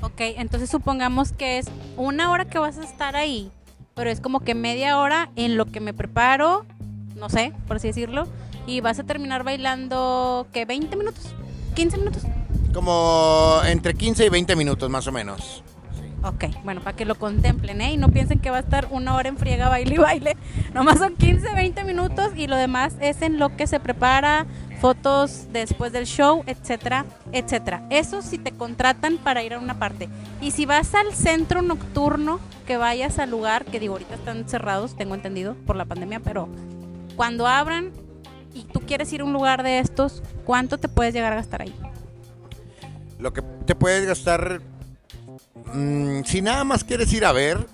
[0.00, 1.66] Ok, entonces supongamos que es
[1.98, 3.50] una hora que vas a estar ahí,
[3.94, 6.64] pero es como que media hora en lo que me preparo,
[7.16, 8.26] no sé, por así decirlo,
[8.66, 10.66] y vas a terminar bailando, ¿qué?
[10.66, 11.34] ¿20 minutos?
[11.74, 12.22] ¿15 minutos?
[12.74, 15.62] Como entre 15 y 20 minutos más o menos.
[16.24, 17.92] Ok, bueno, para que lo contemplen, ¿eh?
[17.92, 20.36] Y no piensen que va a estar una hora en friega, baile y baile.
[20.72, 24.46] Nomás son 15, 20 minutos y lo demás es en lo que se prepara,
[24.80, 27.86] fotos después del show, etcétera, etcétera.
[27.90, 30.08] Eso si te contratan para ir a una parte.
[30.40, 34.96] Y si vas al centro nocturno, que vayas al lugar, que digo, ahorita están cerrados,
[34.96, 36.48] tengo entendido, por la pandemia, pero
[37.16, 37.92] cuando abran
[38.54, 41.62] y tú quieres ir a un lugar de estos, ¿cuánto te puedes llegar a gastar
[41.62, 41.74] ahí?
[43.18, 44.60] Lo que te puedes gastar,
[45.72, 47.66] mm, si nada más quieres ir a ver,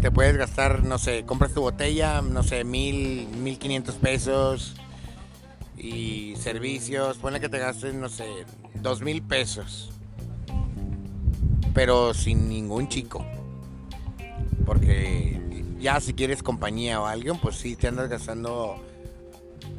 [0.00, 4.74] te puedes gastar, no sé, compras tu botella, no sé, mil, mil quinientos pesos
[5.76, 8.24] y servicios, ponle que te gastes, no sé,
[8.74, 9.90] dos mil pesos,
[11.74, 13.24] pero sin ningún chico,
[14.64, 15.40] porque
[15.78, 18.76] ya si quieres compañía o alguien, pues sí te andas gastando,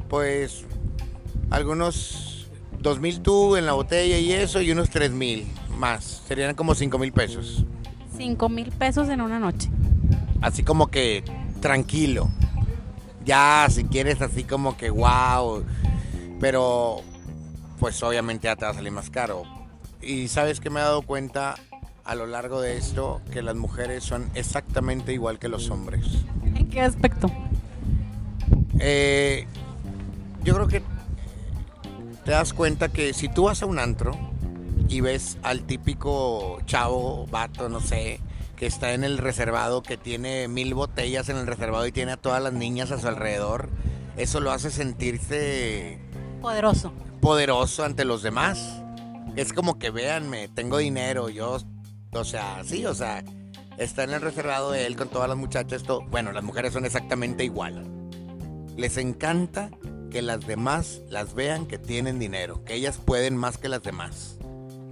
[0.08, 0.64] pues,
[1.50, 2.31] algunos
[2.82, 5.46] dos mil tú en la botella y eso, y unos tres mil
[5.78, 7.64] más, serían como cinco mil pesos.
[8.16, 9.70] 5 mil pesos en una noche.
[10.42, 11.24] así como que
[11.60, 12.28] tranquilo.
[13.24, 15.64] Ya, si quieres así como que wow.
[16.38, 17.00] Pero,
[17.80, 19.42] pues obviamente ya te va a salir más caro.
[20.02, 21.54] Y sabes que me he dado cuenta
[22.04, 26.04] a lo largo de esto que las mujeres son exactamente igual que los hombres.
[26.54, 27.30] ¿En qué aspecto?
[28.78, 29.46] Eh,
[30.44, 30.82] yo creo que
[32.24, 34.16] te das cuenta que si tú vas a un antro
[34.88, 38.20] y ves al típico chavo, vato, no sé,
[38.56, 42.16] que está en el reservado, que tiene mil botellas en el reservado y tiene a
[42.16, 43.70] todas las niñas a su alrededor,
[44.16, 45.98] eso lo hace sentirse
[46.40, 46.92] Poderoso.
[47.20, 48.82] poderoso ante los demás.
[49.36, 51.58] Es como que véanme, tengo dinero, yo,
[52.12, 53.24] o sea, sí, o sea,
[53.78, 56.02] está en el reservado de él con todas las muchachas, todo.
[56.02, 57.84] Bueno, las mujeres son exactamente igual.
[58.76, 59.70] Les encanta
[60.12, 64.36] que las demás las vean que tienen dinero, que ellas pueden más que las demás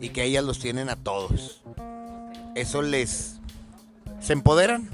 [0.00, 1.62] y que ellas los tienen a todos.
[2.54, 3.38] Eso les...
[4.18, 4.88] ¿Se empoderan?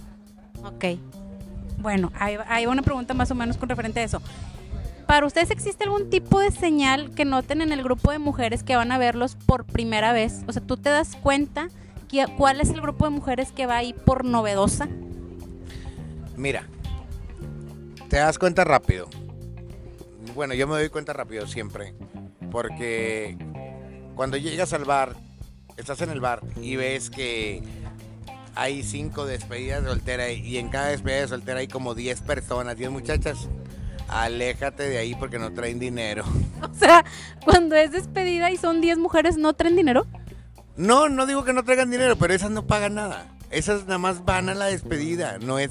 [0.65, 0.99] Ok.
[1.79, 4.21] Bueno, hay, hay una pregunta más o menos con referente a eso.
[5.07, 8.75] ¿Para ustedes existe algún tipo de señal que noten en el grupo de mujeres que
[8.75, 10.41] van a verlos por primera vez?
[10.49, 11.69] O sea, ¿tú te das cuenta
[12.09, 14.89] que- cuál es el grupo de mujeres que va ahí por novedosa?
[16.37, 16.67] Mira,
[18.09, 19.09] te das cuenta rápido.
[20.35, 21.95] Bueno, yo me doy cuenta rápido siempre.
[22.51, 23.37] Porque
[24.15, 25.17] cuando llegas al bar,
[25.77, 27.63] estás en el bar y ves que
[28.55, 32.77] hay cinco despedidas de soltera y en cada despedida de soltera hay como 10 personas,
[32.77, 33.49] 10 muchachas.
[34.09, 36.25] Aléjate de ahí porque no traen dinero.
[36.63, 37.05] O sea,
[37.45, 40.07] cuando es despedida y son 10 mujeres, ¿no traen dinero?
[40.77, 43.27] No, no digo que no traigan dinero, pero esas no pagan nada.
[43.51, 45.71] Esas nada más van a la despedida, no es...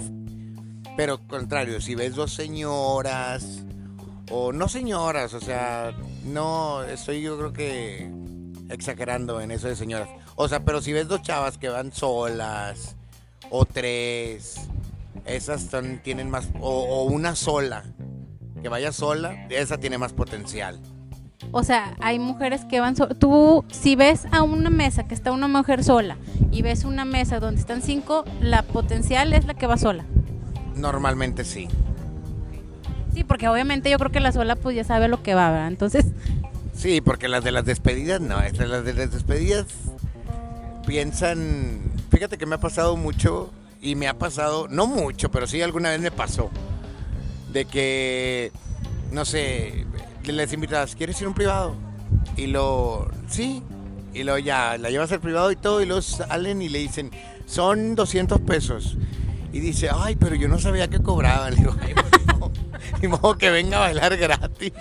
[0.96, 3.64] Pero contrario, si ves dos señoras,
[4.30, 5.94] o no señoras, o sea,
[6.26, 8.10] no, estoy yo creo que
[8.70, 10.10] exagerando en eso de señoras.
[10.36, 12.96] O sea, pero si ves dos chavas que van solas,
[13.50, 14.68] o tres,
[15.26, 17.84] esas son, tienen más, o, o una sola,
[18.62, 20.80] que vaya sola, esa tiene más potencial.
[21.52, 25.32] O sea, hay mujeres que van so- Tú, si ves a una mesa que está
[25.32, 26.18] una mujer sola
[26.52, 30.06] y ves una mesa donde están cinco, la potencial es la que va sola.
[30.76, 31.68] Normalmente sí.
[33.16, 35.70] Sí, porque obviamente yo creo que la sola pues ya sabe lo que va, ¿verdad?
[35.70, 36.06] Entonces,
[36.76, 39.66] Sí, porque las de las despedidas no, las de las despedidas
[40.86, 41.80] piensan,
[42.12, 43.52] fíjate que me ha pasado mucho
[43.82, 46.52] y me ha pasado, no mucho, pero sí alguna vez me pasó,
[47.54, 48.52] de que,
[49.14, 49.86] no sé,
[50.26, 51.76] les invitas, ¿quieres ir a un privado?
[52.36, 53.64] Y lo, sí,
[54.14, 57.10] y luego ya, la llevas al privado y todo, y luego salen y le dicen,
[57.46, 58.98] son 200 pesos.
[59.54, 61.52] Y dice, ay, pero yo no sabía que cobraban.
[61.56, 62.15] Le digo, ay, pues,
[63.06, 64.74] ni modo que venga a bailar gratis.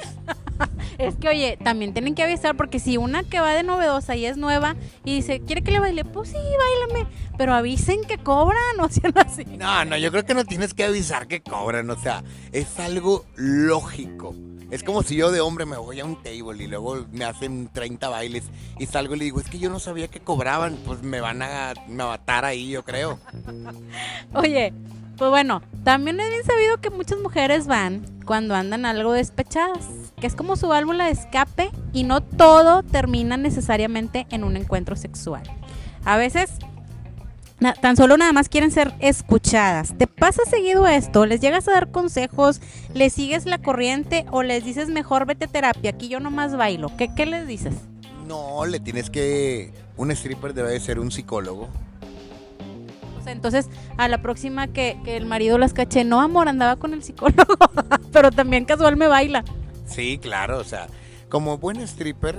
[0.98, 4.26] es que oye, también tienen que avisar porque si una que va de novedosa y
[4.26, 6.04] es nueva y dice, ¿quiere que le baile?
[6.04, 7.10] Pues sí, bailame.
[7.36, 9.44] Pero avisen que cobran, o sea, así.
[9.44, 12.22] No, no, yo creo que no tienes que avisar que cobran, o sea,
[12.52, 14.34] es algo lógico.
[14.70, 17.68] Es como si yo de hombre me voy a un table y luego me hacen
[17.72, 18.44] 30 bailes
[18.78, 21.42] y salgo y le digo, es que yo no sabía que cobraban, pues me van
[21.42, 23.20] a, me matar ahí, yo creo.
[24.34, 24.72] Oye,
[25.16, 29.86] pues bueno, también es bien sabido que muchas mujeres van cuando andan algo despechadas,
[30.20, 34.96] que es como su válvula de escape y no todo termina necesariamente en un encuentro
[34.96, 35.42] sexual.
[36.04, 36.50] A veces
[37.80, 39.96] tan solo nada más quieren ser escuchadas.
[39.96, 41.24] ¿Te pasa seguido esto?
[41.24, 42.60] ¿Les llegas a dar consejos?
[42.92, 45.90] ¿Les sigues la corriente o les dices mejor vete a terapia?
[45.90, 46.94] Aquí yo nomás bailo.
[46.96, 47.74] ¿Qué, qué les dices?
[48.26, 49.72] No, le tienes que...
[49.96, 51.68] Un stripper debe de ser un psicólogo.
[53.26, 57.02] Entonces, a la próxima que, que el marido las caché, no, amor, andaba con el
[57.02, 57.56] psicólogo,
[58.12, 59.44] pero también casual me baila.
[59.86, 60.86] Sí, claro, o sea,
[61.28, 62.36] como buen stripper,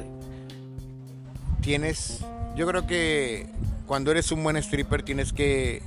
[1.61, 2.23] tienes,
[2.55, 3.47] yo creo que
[3.85, 5.81] cuando eres un buen stripper tienes que,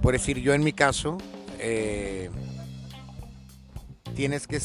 [0.00, 1.18] por decir yo en mi caso,
[1.58, 2.30] eh,
[4.14, 4.60] tienes que,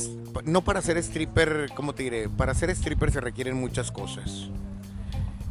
[0.45, 2.29] no para ser stripper, ¿cómo te diré?
[2.29, 4.49] Para ser stripper se requieren muchas cosas.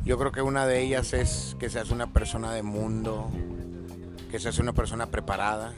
[0.04, 3.30] Yo creo que una de ellas es que seas una persona de mundo,
[4.30, 5.72] que seas una persona preparada.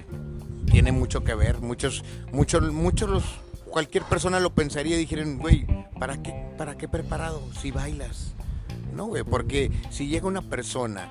[0.71, 1.61] Tiene mucho que ver.
[1.61, 3.25] Muchos, muchos, muchos los,
[3.71, 5.67] cualquier persona lo pensaría y dijeran, güey,
[5.99, 8.33] ¿para qué, para qué preparado si bailas?
[8.95, 11.09] No, güey, porque si llega una persona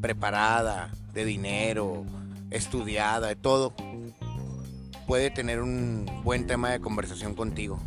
[0.00, 2.04] preparada, de dinero,
[2.50, 3.74] estudiada, de todo,
[5.06, 7.78] puede tener un buen tema de conversación contigo.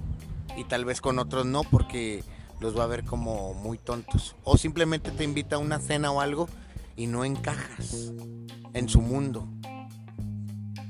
[0.57, 2.23] Y tal vez con otros no, porque
[2.59, 4.35] los va a ver como muy tontos.
[4.43, 6.47] O simplemente te invita a una cena o algo
[6.95, 8.13] y no encajas
[8.73, 9.47] en su mundo.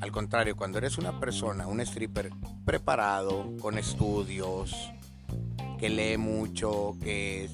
[0.02, 2.32] Al contrario, cuando eres una persona, un stripper
[2.66, 4.92] preparado, con estudios,
[5.80, 7.50] que lee mucho, que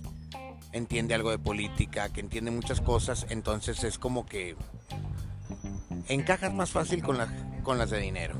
[0.72, 4.56] entiende algo de política, que entiende muchas cosas, entonces es como que
[6.08, 7.18] encajas más fácil con,
[7.64, 8.36] con las de dinero,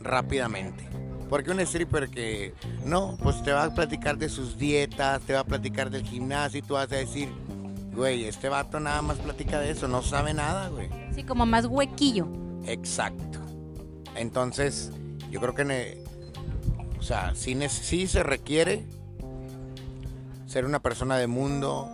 [0.00, 0.88] rápidamente.
[1.28, 5.40] Porque un stripper que no, pues te va a platicar de sus dietas, te va
[5.40, 7.28] a platicar del gimnasio y tú vas a decir,
[7.94, 10.88] güey, este vato nada más platica de eso, no sabe nada, güey.
[11.14, 12.28] Sí, como más huequillo.
[12.64, 13.38] Exacto.
[14.14, 14.90] Entonces,
[15.30, 16.04] yo creo que,
[16.98, 18.86] o sea, sí, sí se requiere
[20.46, 21.88] ser una persona de mundo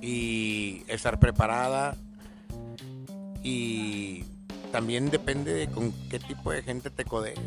[0.00, 1.96] y estar preparada
[3.42, 4.24] y
[4.70, 7.38] también depende de con qué tipo de gente te codees.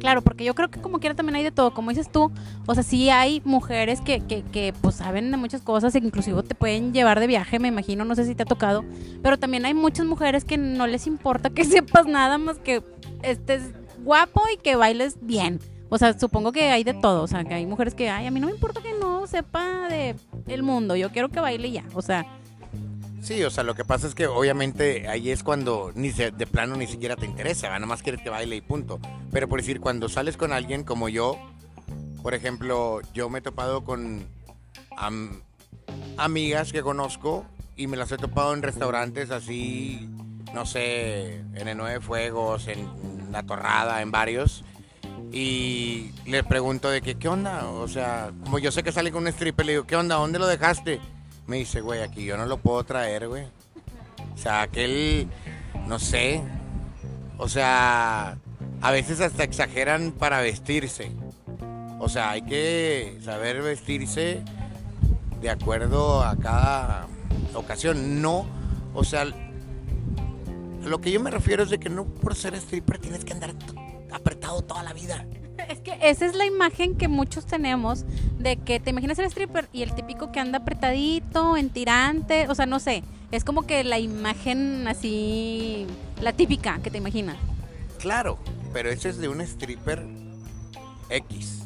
[0.00, 2.32] Claro, porque yo creo que como quiera también hay de todo, como dices tú,
[2.66, 6.42] o sea, sí hay mujeres que, que, que pues saben de muchas cosas e inclusive
[6.42, 8.84] te pueden llevar de viaje, me imagino, no sé si te ha tocado,
[9.22, 12.82] pero también hay muchas mujeres que no les importa que sepas nada más que
[13.22, 13.62] estés
[14.02, 15.60] guapo y que bailes bien.
[15.90, 18.30] O sea, supongo que hay de todo, o sea, que hay mujeres que, ay, a
[18.30, 20.16] mí no me importa que no sepa de
[20.48, 22.26] el mundo, yo quiero que baile ya, o sea,
[23.24, 26.76] Sí, o sea, lo que pasa es que obviamente ahí es cuando ni de plano
[26.76, 29.00] ni siquiera te interesa, nada más quieres que baile y punto.
[29.32, 31.38] Pero por decir, cuando sales con alguien como yo,
[32.22, 34.26] por ejemplo, yo me he topado con
[36.18, 37.46] amigas que conozco
[37.76, 40.06] y me las he topado en restaurantes así,
[40.52, 44.64] no sé, en el Nueve Fuegos, en La Torrada, en varios.
[45.32, 47.68] Y le pregunto de que, ¿qué onda?
[47.68, 50.16] O sea, como yo sé que sale con un stripper, le digo, ¿qué onda?
[50.16, 51.00] ¿Dónde lo dejaste?
[51.46, 53.44] Me dice, güey, aquí yo no lo puedo traer, güey.
[54.34, 55.28] O sea, aquel,
[55.86, 56.42] no sé,
[57.38, 58.36] o sea,
[58.80, 61.10] a veces hasta exageran para vestirse.
[61.98, 64.42] O sea, hay que saber vestirse
[65.40, 67.06] de acuerdo a cada
[67.54, 68.20] ocasión.
[68.20, 68.46] No,
[68.94, 69.26] o sea,
[70.84, 73.54] lo que yo me refiero es de que no por ser stripper tienes que andar
[74.14, 75.26] apretado toda la vida.
[75.68, 78.04] Es que esa es la imagen que muchos tenemos
[78.38, 82.54] de que te imaginas el stripper y el típico que anda apretadito, en tirante, o
[82.54, 85.86] sea, no sé, es como que la imagen así,
[86.20, 87.36] la típica que te imaginas.
[87.98, 88.38] Claro,
[88.72, 90.04] pero ese es de un stripper
[91.08, 91.62] X.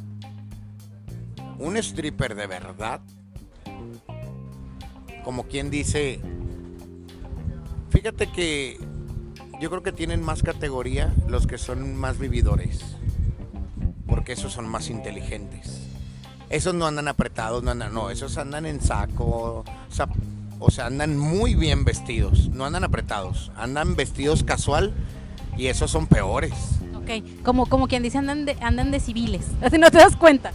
[1.58, 3.00] Un stripper de verdad,
[5.24, 6.20] como quien dice,
[7.90, 8.78] fíjate que
[9.60, 12.96] yo creo que tienen más categoría los que son más vividores
[14.08, 15.82] porque esos son más inteligentes.
[16.50, 19.64] Esos no andan apretados, no andan, no, esos andan en saco,
[20.58, 24.94] o sea, andan muy bien vestidos, no andan apretados, andan vestidos casual
[25.58, 26.52] y esos son peores.
[26.96, 30.52] Ok, como, como quien dice, andan de, andan de civiles, así no te das cuenta.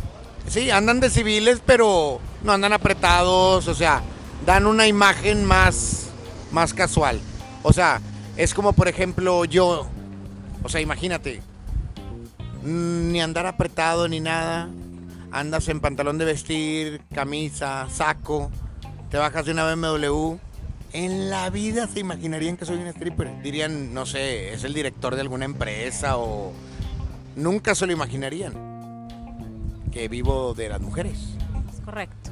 [0.47, 4.01] Sí, andan de civiles, pero no andan apretados, o sea,
[4.47, 6.07] dan una imagen más,
[6.51, 7.21] más casual.
[7.61, 8.01] O sea,
[8.37, 9.87] es como por ejemplo yo,
[10.63, 11.41] o sea, imagínate,
[12.63, 14.69] ni andar apretado ni nada.
[15.31, 18.51] Andas en pantalón de vestir, camisa, saco,
[19.09, 20.35] te bajas de una BMW.
[20.93, 23.41] En la vida se imaginarían que soy un stripper.
[23.41, 26.53] Dirían, no sé, es el director de alguna empresa o...
[27.35, 28.53] Nunca se lo imaginarían
[29.91, 31.17] que vivo de las mujeres.
[31.73, 32.29] Es correcto.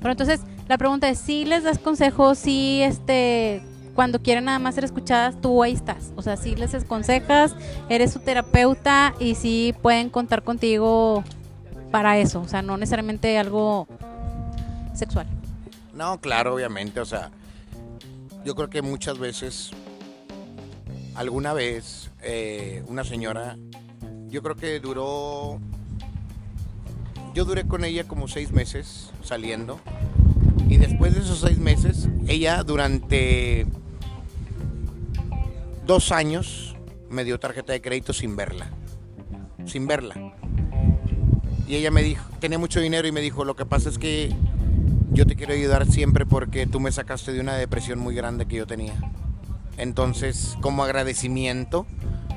[0.00, 3.62] Pero entonces, la pregunta es, si les das consejos, si este,
[3.94, 6.12] cuando quieren nada más ser escuchadas, tú ahí estás.
[6.16, 7.54] O sea, si les aconsejas,
[7.88, 11.24] eres su terapeuta y si pueden contar contigo
[11.90, 12.40] para eso.
[12.40, 13.86] O sea, no necesariamente algo
[14.94, 15.26] sexual.
[15.94, 17.00] No, claro, obviamente.
[17.00, 17.30] O sea,
[18.44, 19.70] yo creo que muchas veces,
[21.14, 23.56] alguna vez, eh, una señora,
[24.28, 25.60] yo creo que duró,
[27.34, 29.78] yo duré con ella como seis meses saliendo.
[30.72, 33.66] Y después de esos seis meses, ella durante
[35.84, 36.74] dos años
[37.10, 38.70] me dio tarjeta de crédito sin verla.
[39.66, 40.14] Sin verla.
[41.68, 44.34] Y ella me dijo, tenía mucho dinero y me dijo, lo que pasa es que
[45.10, 48.56] yo te quiero ayudar siempre porque tú me sacaste de una depresión muy grande que
[48.56, 48.94] yo tenía.
[49.76, 51.86] Entonces, como agradecimiento,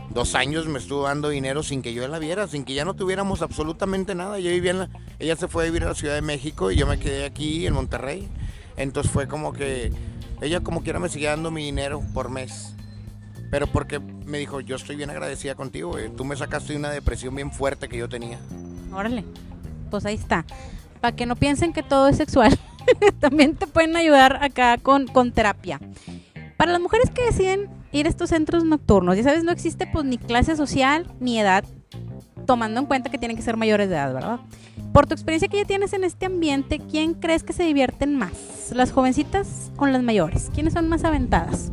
[0.09, 2.95] dos años me estuvo dando dinero sin que yo la viera, sin que ya no
[2.95, 4.39] tuviéramos absolutamente nada.
[4.39, 4.89] Yo vivía en la,
[5.19, 7.65] ella se fue a vivir a la Ciudad de México y yo me quedé aquí
[7.65, 8.27] en Monterrey.
[8.77, 9.91] Entonces fue como que
[10.41, 12.73] ella como quiera me seguía dando mi dinero por mes.
[13.49, 17.35] Pero porque me dijo, yo estoy bien agradecida contigo, tú me sacaste de una depresión
[17.35, 18.39] bien fuerte que yo tenía.
[18.91, 19.23] Órale,
[19.89, 20.45] pues ahí está.
[20.99, 22.57] Para que no piensen que todo es sexual,
[23.19, 25.79] también te pueden ayudar acá con, con terapia.
[26.57, 30.05] Para las mujeres que deciden ir a estos centros nocturnos, ya sabes, no existe pues
[30.05, 31.65] ni clase social ni edad,
[32.45, 34.39] tomando en cuenta que tienen que ser mayores de edad, ¿verdad?
[34.93, 38.71] Por tu experiencia que ya tienes en este ambiente, ¿quién crees que se divierten más?
[38.71, 40.49] ¿Las jovencitas o las mayores?
[40.53, 41.71] ¿Quiénes son más aventadas?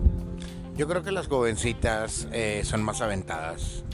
[0.77, 3.85] Yo creo que las jovencitas eh, son más aventadas.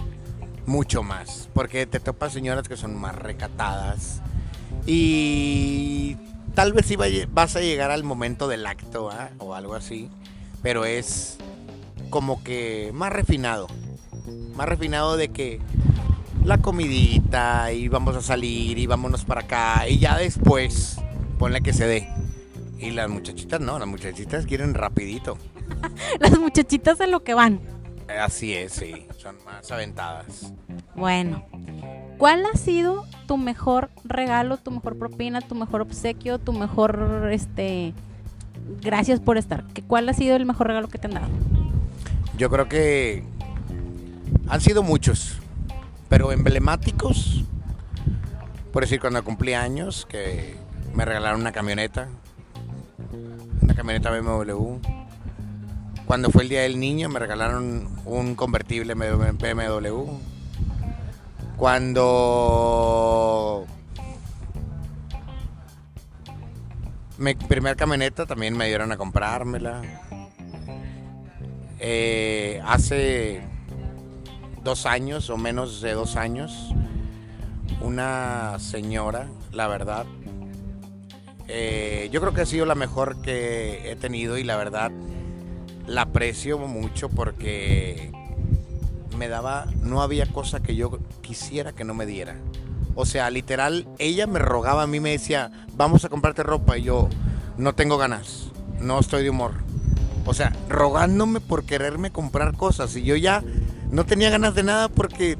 [0.65, 1.49] Mucho más.
[1.53, 4.23] Porque te topas señoras que son más recatadas.
[4.87, 6.17] Y
[6.55, 9.31] tal vez iba, vas a llegar al momento del acto ¿ah?
[9.39, 10.09] o algo así.
[10.63, 11.39] Pero es
[12.11, 13.67] como que más refinado.
[14.55, 15.61] Más refinado de que
[16.49, 19.87] la comidita y vamos a salir y vámonos para acá.
[19.87, 20.97] Y ya después
[21.39, 22.09] ponle que se dé.
[22.79, 25.37] Y las muchachitas no, las muchachitas quieren rapidito.
[26.21, 27.61] Las muchachitas en lo que van.
[28.21, 30.55] Así es, sí, son más aventadas.
[30.97, 31.45] Bueno,
[32.17, 37.93] ¿cuál ha sido tu mejor regalo, tu mejor propina, tu mejor obsequio, tu mejor, este,
[38.81, 39.65] gracias por estar?
[39.87, 41.29] ¿Cuál ha sido el mejor regalo que te han dado?
[42.39, 43.25] Yo creo que
[44.49, 45.39] han sido muchos,
[46.09, 47.45] pero emblemáticos.
[48.73, 50.57] Por decir, cuando cumplí años, que
[50.95, 52.09] me regalaron una camioneta,
[53.61, 54.79] una camioneta BMW
[56.09, 60.07] cuando fue el Día del Niño me regalaron un convertible BMW.
[61.59, 62.07] Cuando
[67.19, 69.83] mi primer camioneta también me dieron a comprármela.
[71.79, 73.43] Eh, hace
[74.63, 76.73] dos años o menos de dos años,
[77.81, 80.07] una señora, la verdad,
[81.49, 84.93] eh, yo creo que ha sido la mejor que he tenido y la verdad
[85.87, 88.13] la aprecio mucho porque
[89.17, 92.37] me daba, no había cosa que yo quisiera que no me diera.
[92.95, 96.79] O sea, literal, ella me rogaba a mí, me decía, vamos a comprarte ropa.
[96.79, 97.09] Y yo,
[97.57, 98.51] no tengo ganas,
[98.81, 99.53] no estoy de humor.
[100.27, 102.95] O sea, rogándome por quererme comprar cosas.
[102.97, 103.43] Y yo ya
[103.91, 105.37] no tenía ganas de nada porque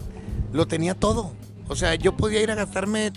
[0.53, 1.33] lo tenía todo.
[1.69, 3.13] O sea, yo podía ir a gastarme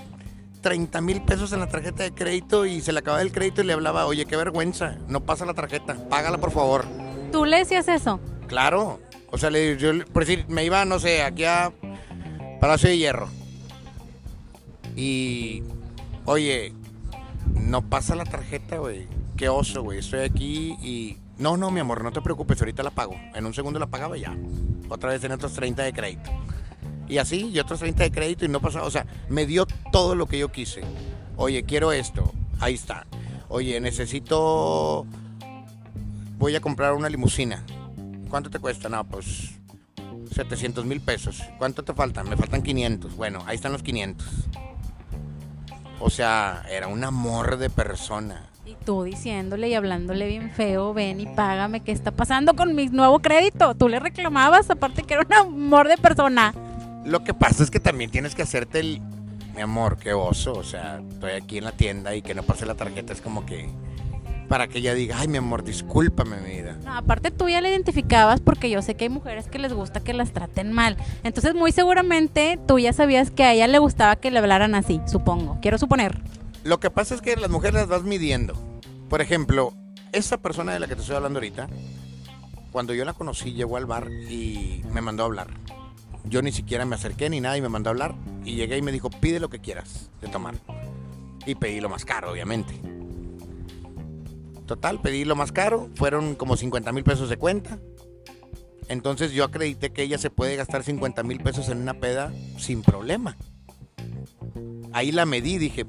[0.61, 3.65] 30 mil pesos en la tarjeta de crédito y se le acababa el crédito y
[3.65, 6.85] le hablaba, oye, qué vergüenza, no pasa la tarjeta, págala por favor.
[7.31, 8.19] ¿Tú le decías eso?
[8.47, 8.99] Claro.
[9.31, 11.71] O sea, le, yo, por decir, me iba, no sé, aquí a
[12.59, 13.29] Palacio de Hierro.
[14.95, 15.63] Y,
[16.25, 16.73] oye,
[17.55, 19.07] no pasa la tarjeta, güey.
[19.37, 19.99] Qué oso, güey.
[19.99, 21.17] Estoy aquí y...
[21.41, 23.15] No, no, mi amor, no te preocupes, ahorita la pago.
[23.33, 24.37] En un segundo la pagaba ya.
[24.89, 26.29] Otra vez en otros 30 de crédito.
[27.07, 28.85] Y así, y otros 30 de crédito y no pasaba.
[28.85, 30.81] O sea, me dio todo lo que yo quise.
[31.37, 32.31] Oye, quiero esto.
[32.59, 33.07] Ahí está.
[33.49, 35.07] Oye, necesito
[36.37, 37.63] voy a comprar una limusina.
[38.29, 38.87] ¿Cuánto te cuesta?
[38.87, 39.53] No, pues
[40.35, 41.41] 700 mil pesos.
[41.57, 42.29] ¿Cuánto te faltan?
[42.29, 43.15] Me faltan 500.
[43.15, 44.27] Bueno, ahí están los 500.
[45.99, 48.50] O sea, era un amor de persona.
[48.65, 52.87] Y tú diciéndole y hablándole bien feo, ven y págame, ¿qué está pasando con mi
[52.87, 53.73] nuevo crédito?
[53.75, 56.53] Tú le reclamabas, aparte que era un amor de persona.
[57.03, 59.01] Lo que pasa es que también tienes que hacerte el...
[59.55, 60.53] Mi amor, qué oso.
[60.53, 63.45] O sea, estoy aquí en la tienda y que no pase la tarjeta es como
[63.45, 63.69] que
[64.47, 66.77] para que ella diga, ay, mi amor, discúlpame, mi vida.
[66.83, 70.01] No, aparte tú ya la identificabas porque yo sé que hay mujeres que les gusta
[70.01, 70.97] que las traten mal.
[71.23, 74.99] Entonces, muy seguramente tú ya sabías que a ella le gustaba que le hablaran así,
[75.05, 75.57] supongo.
[75.61, 76.19] Quiero suponer.
[76.63, 78.53] Lo que pasa es que las mujeres las vas midiendo.
[79.09, 79.73] Por ejemplo,
[80.11, 81.67] esa persona de la que te estoy hablando ahorita,
[82.71, 85.47] cuando yo la conocí, llegó al bar y me mandó a hablar.
[86.25, 88.15] Yo ni siquiera me acerqué ni nada y me mandó a hablar.
[88.45, 90.55] Y llegué y me dijo, pide lo que quieras de tomar.
[91.47, 92.79] Y pedí lo más caro, obviamente.
[94.67, 97.79] Total, pedí lo más caro, fueron como 50 mil pesos de cuenta.
[98.87, 102.83] Entonces yo acredité que ella se puede gastar 50 mil pesos en una peda sin
[102.83, 103.35] problema.
[104.93, 105.85] Ahí la medí, dije,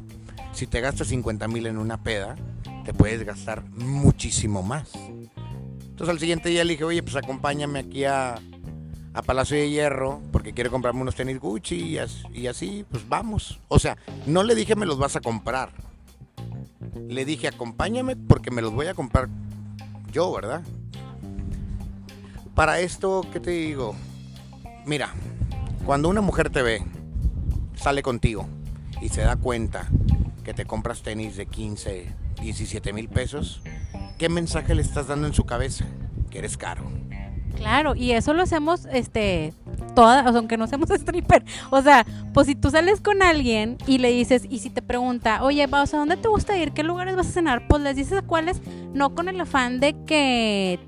[0.53, 2.37] si te gastas 50 mil en una peda,
[2.85, 4.91] te puedes gastar muchísimo más.
[4.95, 8.35] Entonces al siguiente día le dije, oye, pues acompáñame aquí a,
[9.15, 13.09] a Palacio de Hierro porque quiero comprarme unos tenis Gucci y as- y así, pues
[13.09, 13.61] vamos.
[13.69, 13.97] O sea,
[14.27, 15.71] no le dije me los vas a comprar.
[17.09, 19.29] Le dije, acompáñame porque me los voy a comprar
[20.11, 20.63] yo, ¿verdad?
[22.55, 23.95] Para esto, ¿qué te digo?
[24.85, 25.11] Mira,
[25.87, 26.83] cuando una mujer te ve,
[27.77, 28.47] sale contigo
[29.01, 29.89] y se da cuenta
[30.43, 33.63] que te compras tenis de 15, 17 mil pesos,
[34.19, 35.87] ¿qué mensaje le estás dando en su cabeza?
[36.31, 36.85] Que eres caro.
[37.57, 39.53] Claro, y eso lo hacemos, este,
[39.95, 41.45] todas, o sea, aunque no seamos stripper.
[41.71, 45.45] O sea, pues si tú sales con alguien y le dices, y si te pregunta,
[45.45, 46.73] oye, va, o sea, ¿dónde te gusta ir?
[46.73, 47.69] ¿Qué lugares vas a cenar?
[47.69, 48.61] Pues les dices a cuáles,
[48.95, 50.81] no con el afán de que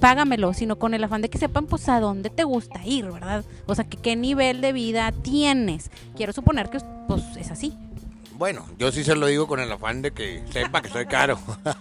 [0.00, 3.44] págamelo, sino con el afán de que sepan, pues, a dónde te gusta ir, ¿verdad?
[3.66, 5.90] O sea, que qué nivel de vida tienes.
[6.16, 6.78] Quiero suponer que,
[7.08, 7.76] pues, es así.
[8.38, 11.40] Bueno, yo sí se lo digo con el afán de que sepa que soy caro.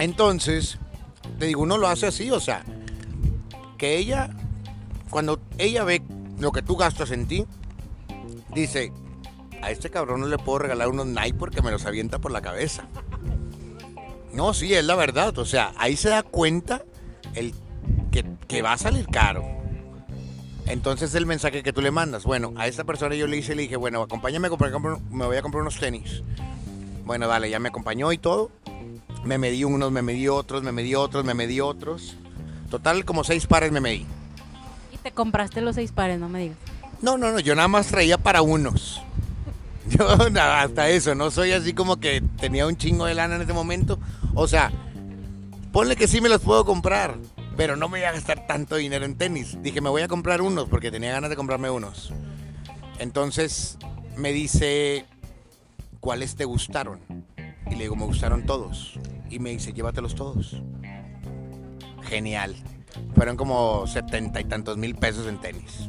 [0.00, 0.76] Entonces,
[1.38, 2.64] te digo, uno lo hace así, o sea,
[3.78, 4.28] que ella,
[5.08, 6.02] cuando ella ve
[6.40, 7.46] lo que tú gastas en ti,
[8.52, 8.92] dice,
[9.62, 12.42] a este cabrón no le puedo regalar unos Nike porque me los avienta por la
[12.42, 12.88] cabeza.
[14.32, 16.82] No, sí, es la verdad, o sea, ahí se da cuenta
[17.34, 17.54] el
[18.10, 19.59] que, que va a salir caro.
[20.70, 23.62] Entonces el mensaje que tú le mandas, bueno, a esta persona yo le hice, le
[23.62, 26.22] dije, bueno, acompáñame, a comprar- me voy a comprar unos tenis.
[27.04, 28.50] Bueno, dale, ya me acompañó y todo.
[29.24, 32.16] Me medí unos, me medí otros, me medí otros, me medí otros.
[32.70, 34.06] Total, como seis pares me medí.
[34.92, 36.56] Y te compraste los seis pares, no me digas.
[37.02, 39.02] No, no, no, yo nada más traía para unos.
[39.88, 40.06] Yo
[40.40, 43.98] hasta eso, no soy así como que tenía un chingo de lana en ese momento.
[44.34, 44.70] O sea,
[45.72, 47.16] ponle que sí me los puedo comprar,
[47.56, 49.58] pero no me voy a gastar tanto dinero en tenis.
[49.62, 52.12] Dije, me voy a comprar unos porque tenía ganas de comprarme unos.
[52.98, 53.78] Entonces
[54.16, 55.06] me dice,
[56.00, 57.00] ¿cuáles te gustaron?
[57.66, 58.98] Y le digo, me gustaron todos.
[59.30, 60.62] Y me dice, llévatelos todos.
[62.02, 62.56] Genial.
[63.14, 65.88] Fueron como setenta y tantos mil pesos en tenis.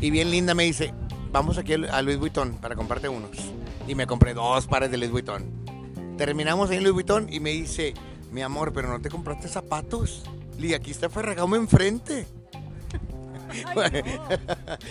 [0.00, 0.94] Y bien linda me dice,
[1.32, 3.36] vamos aquí a Louis Vuitton para comprarte unos.
[3.86, 5.44] Y me compré dos pares de Louis Vuitton.
[6.16, 7.94] Terminamos ahí en Louis Vuitton y me dice,
[8.32, 10.24] mi amor, pero no te compraste zapatos.
[10.58, 12.26] Dije, aquí está Ferragamo enfrente.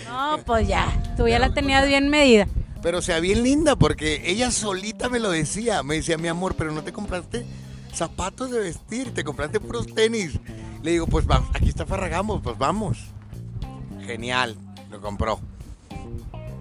[0.07, 2.47] No, pues ya, tú ya la tenías bien medida.
[2.81, 5.83] Pero o sea, bien linda porque ella solita me lo decía.
[5.83, 7.45] Me decía, mi amor, pero no te compraste
[7.93, 10.39] zapatos de vestir, te compraste puros tenis.
[10.83, 12.97] Le digo, pues va, aquí está Ferragamo, pues vamos.
[14.05, 14.55] Genial,
[14.89, 15.39] lo compró.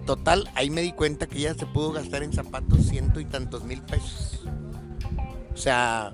[0.05, 3.63] Total, ahí me di cuenta que ella se pudo gastar en zapatos ciento y tantos
[3.63, 4.41] mil pesos.
[5.53, 6.13] O sea,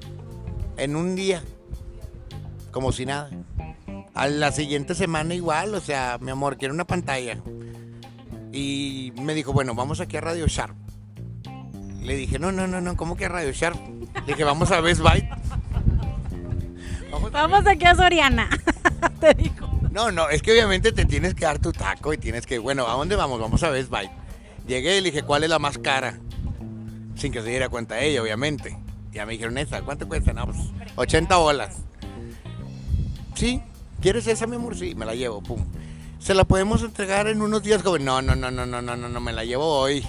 [0.77, 1.43] en un día,
[2.74, 3.30] como si nada.
[4.13, 7.38] A la siguiente semana igual, o sea, mi amor, quiero una pantalla.
[8.51, 10.76] Y me dijo, bueno, vamos aquí a Radio Sharp.
[12.01, 13.78] Le dije, no, no, no, no, ¿cómo que a Radio Sharp?
[14.26, 15.30] Le dije, vamos a Best Buy.
[17.32, 18.49] Vamos aquí a Soriana,
[19.19, 19.69] te digo.
[19.91, 22.88] No, no, es que obviamente te tienes que dar tu taco y tienes que, bueno,
[22.88, 23.39] ¿a dónde vamos?
[23.39, 24.09] Vamos a Best Buy.
[24.67, 26.19] Llegué y le dije, ¿cuál es la más cara?
[27.15, 28.78] Sin que se diera cuenta ella, obviamente.
[29.11, 30.34] Ya me dijeron, esa, ¿cuánto cuesta?
[30.34, 30.57] No, pues
[30.95, 31.78] 80 bolas.
[33.43, 33.61] Sí,
[33.99, 34.73] ¿quieres esa, mi amor?
[34.77, 35.59] Sí, me la llevo, pum.
[36.17, 38.05] ¿Se la podemos entregar en unos días, joven?
[38.05, 40.05] No, no, no, no, no, no, no, no, me la llevo hoy.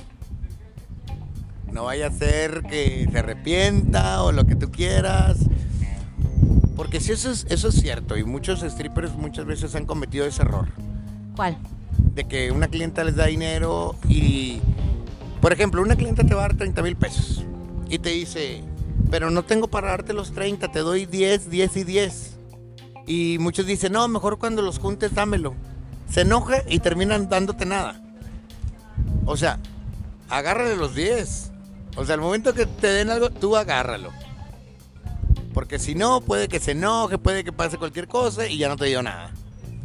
[1.73, 5.39] No vaya a ser que se arrepienta o lo que tú quieras.
[6.77, 10.43] Porque si eso es, eso es cierto y muchos strippers muchas veces han cometido ese
[10.43, 10.69] error.
[11.35, 11.59] ¿Cuál?
[12.15, 14.61] De que una clienta les da dinero y,
[15.41, 17.45] por ejemplo, una clienta te va a dar 30 mil pesos
[17.89, 18.63] y te dice,
[19.11, 22.34] pero no tengo para darte los 30, te doy 10, 10 y 10.
[23.07, 25.55] Y muchos dicen, no, mejor cuando los juntes dámelo.
[26.11, 28.01] Se enoja y terminan dándote nada.
[29.27, 29.59] O sea,
[30.29, 31.53] agárrale los 10.
[31.97, 34.11] O sea, al momento que te den algo, tú agárralo.
[35.53, 38.77] Porque si no, puede que se enoje, puede que pase cualquier cosa y ya no
[38.77, 39.31] te dio nada.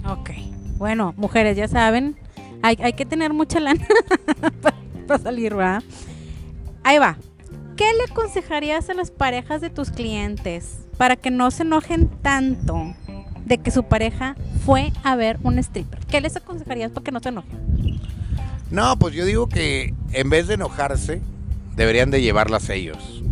[0.08, 0.32] Ok.
[0.78, 2.18] Bueno, mujeres, ya saben,
[2.64, 3.86] hay, hay que tener mucha lana
[5.08, 5.84] para salir, ¿verdad?
[6.84, 7.18] Ahí va.
[7.76, 12.94] ¿Qué le aconsejarías a las parejas de tus clientes para que no se enojen tanto
[13.46, 14.36] de que su pareja
[14.66, 16.00] fue a ver un stripper?
[16.06, 18.00] ¿Qué les aconsejarías para que no se enojen?
[18.72, 21.22] No, pues yo digo que en vez de enojarse,
[21.76, 23.24] deberían de llevarlas ellos.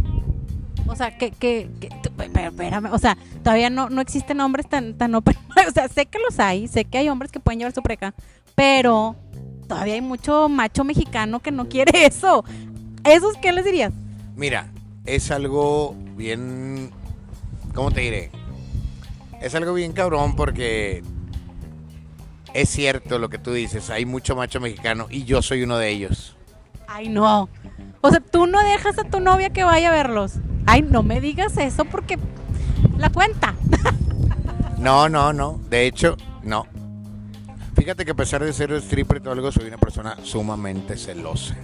[0.87, 1.89] O sea, que, que, que-
[2.33, 5.35] pero, espérame, o sea, todavía no, no existen hombres tan, tan open.
[5.67, 8.13] O sea, sé que los hay, sé que hay hombres que pueden llevar su pareja,
[8.55, 9.15] pero
[9.67, 12.43] todavía hay mucho macho mexicano que no quiere eso.
[13.03, 13.91] ¿Esos qué les dirías?
[14.35, 14.67] Mira,
[15.05, 16.91] es algo bien...
[17.73, 18.31] ¿Cómo te diré?
[19.41, 21.03] Es algo bien cabrón porque
[22.53, 25.89] es cierto lo que tú dices, hay mucho macho mexicano y yo soy uno de
[25.89, 26.35] ellos.
[26.87, 27.49] Ay, no.
[28.01, 30.35] O sea, tú no dejas a tu novia que vaya a verlos.
[30.65, 32.17] Ay, no me digas eso porque
[32.97, 33.55] La cuenta.
[34.77, 35.59] No, no, no.
[35.71, 36.67] De hecho, no.
[37.75, 41.55] Fíjate que a pesar de ser stripper todo algo, soy una persona sumamente celosa.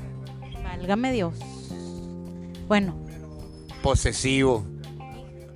[0.63, 1.36] Válgame Dios.
[2.67, 2.95] Bueno,
[3.84, 4.65] Posesivo.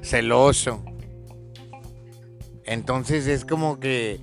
[0.03, 0.83] Celoso.
[2.67, 4.19] Entonces es como que...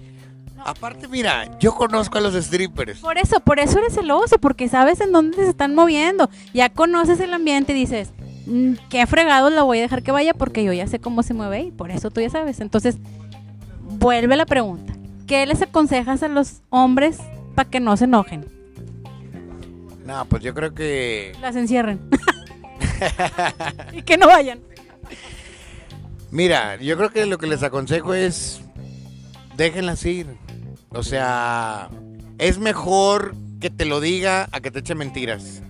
[0.64, 3.00] Aparte, mira, yo conozco a los strippers.
[3.00, 6.30] por eso, por eso eres celoso, porque sabes en dónde se están moviendo.
[6.54, 8.12] Ya conoces el ambiente y dices,
[8.46, 11.34] "Mm, qué fregado la voy a dejar que vaya porque yo ya sé cómo se
[11.34, 12.60] mueve y por eso tú ya sabes.
[12.60, 12.96] Entonces,
[13.98, 14.94] vuelve la pregunta.
[15.26, 17.18] ¿Qué les aconsejas a los hombres
[17.54, 18.46] para que no se enojen?
[20.06, 21.32] No, pues yo creo que...
[21.40, 21.98] Las encierren.
[23.92, 24.60] y que no vayan.
[26.34, 28.60] Mira, yo creo que lo que les aconsejo es...
[29.56, 30.26] Déjenlas ir.
[30.88, 31.88] O sea,
[32.38, 35.62] es mejor que te lo diga a que te eche mentiras.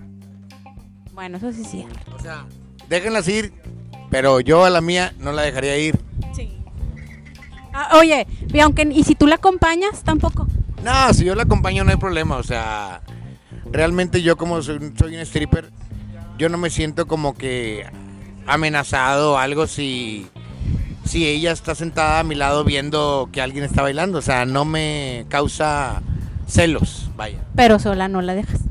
[1.13, 2.15] Bueno, eso sí es cierto.
[2.15, 2.47] O sea,
[2.89, 3.53] déjenlas ir,
[4.09, 5.99] pero yo a la mía no la dejaría ir.
[6.35, 6.57] Sí.
[7.71, 10.47] Ah, oye, y aunque y si tú la acompañas, tampoco.
[10.83, 12.37] No, si yo la acompaño no hay problema.
[12.37, 13.01] O sea,
[13.71, 15.69] realmente yo como soy, soy un stripper,
[16.39, 17.85] yo no me siento como que
[18.47, 20.27] amenazado o algo si,
[21.05, 24.17] si ella está sentada a mi lado viendo que alguien está bailando.
[24.17, 26.01] O sea, no me causa
[26.47, 27.39] celos, vaya.
[27.55, 28.61] Pero sola no la dejas.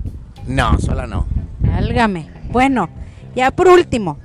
[0.46, 1.26] No, sola no.
[1.60, 2.28] Válgame.
[2.50, 2.90] Bueno,
[3.34, 4.18] ya por último.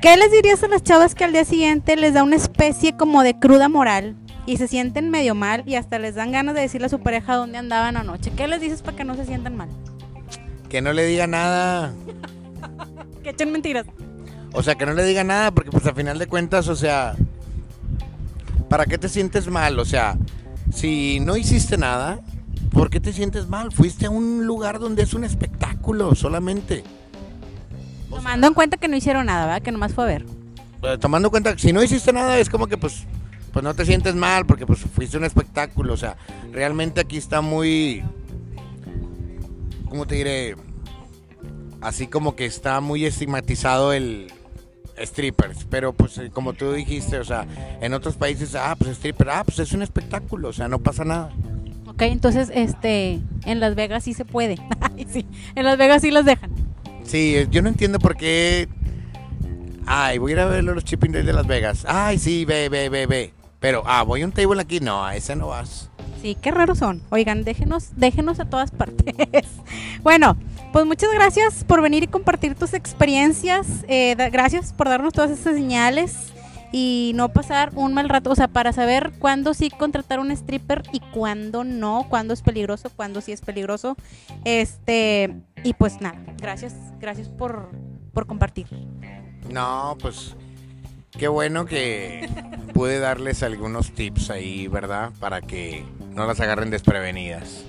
[0.00, 3.22] ¿Qué les dirías a las chavas que al día siguiente les da una especie como
[3.22, 6.86] de cruda moral y se sienten medio mal y hasta les dan ganas de decirle
[6.86, 8.32] a su pareja dónde andaban anoche?
[8.36, 9.68] ¿Qué les dices para que no se sientan mal?
[10.68, 11.92] Que no le diga nada.
[13.22, 13.86] Que echen mentiras.
[14.54, 17.14] O sea, que no le diga nada, porque pues a final de cuentas, o sea,
[18.68, 19.78] ¿para qué te sientes mal?
[19.78, 20.16] O sea,
[20.72, 22.20] si no hiciste nada,
[22.70, 23.72] ¿por qué te sientes mal?
[23.72, 26.84] Fuiste a un lugar donde es un espectáculo solamente.
[28.10, 29.62] Tomando en cuenta que no hicieron nada, ¿verdad?
[29.62, 30.26] Que nomás fue a ver.
[30.82, 33.04] Eh, Tomando en cuenta que si no hiciste nada, es como que pues,
[33.52, 35.94] pues no te sientes mal, porque pues fuiste a un espectáculo.
[35.94, 36.16] O sea,
[36.52, 38.02] realmente aquí está muy,
[39.88, 40.56] ¿cómo te diré?
[41.80, 44.32] Así como que está muy estigmatizado el
[44.96, 47.46] strippers, pero pues eh, como tú dijiste, o sea,
[47.80, 51.04] en otros países, ah, pues stripper, ah, pues es un espectáculo, o sea, no pasa
[51.04, 51.30] nada.
[51.86, 54.56] Ok, entonces, este, en Las Vegas sí se puede.
[54.80, 56.50] Ay, sí, en Las Vegas sí las dejan.
[57.04, 58.68] Sí, eh, yo no entiendo por qué.
[59.86, 61.84] Ay, voy a ir a ver los Chipping Days de Las Vegas.
[61.88, 63.34] Ay, sí, ve, ve, ve, ve.
[63.60, 64.80] Pero, ah, voy a un table aquí.
[64.80, 65.90] No, a ese no vas.
[66.22, 67.02] Sí, qué raros son.
[67.10, 69.14] Oigan, déjenos, déjenos a todas partes.
[70.02, 70.36] bueno,
[70.72, 73.84] pues muchas gracias por venir y compartir tus experiencias.
[73.88, 76.32] Eh, gracias por darnos todas esas señales
[76.72, 78.30] y no pasar un mal rato.
[78.30, 82.90] O sea, para saber cuándo sí contratar un stripper y cuándo no, cuándo es peligroso,
[82.96, 83.96] cuándo sí es peligroso.
[84.44, 87.70] Este, y pues nada, gracias, gracias por,
[88.14, 88.66] por compartir.
[89.50, 90.34] No, pues
[91.18, 92.28] qué bueno que
[92.72, 95.12] pude darles algunos tips ahí, ¿verdad?
[95.20, 97.64] Para que no las agarren desprevenidas.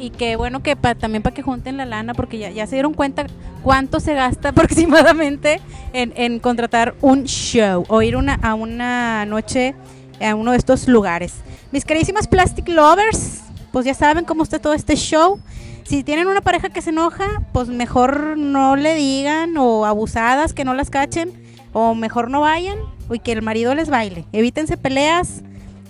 [0.00, 2.76] Y, qué bueno que pa- también para que junten la lana, porque ya, ya se
[2.76, 3.26] dieron cuenta
[3.62, 5.60] cuánto se gasta aproximadamente
[5.92, 9.74] en, en contratar un show o ir una, a una noche
[10.20, 11.34] a uno de estos lugares.
[11.72, 13.42] Mis queridísimas Plastic Lovers,
[13.72, 15.38] pues ya saben cómo está todo este show.
[15.84, 20.64] Si tienen una pareja que se enoja, pues mejor no le digan o abusadas que
[20.64, 21.32] no las cachen
[21.72, 22.78] o mejor no vayan
[23.10, 24.26] y que el marido les baile.
[24.32, 25.42] Evítense peleas,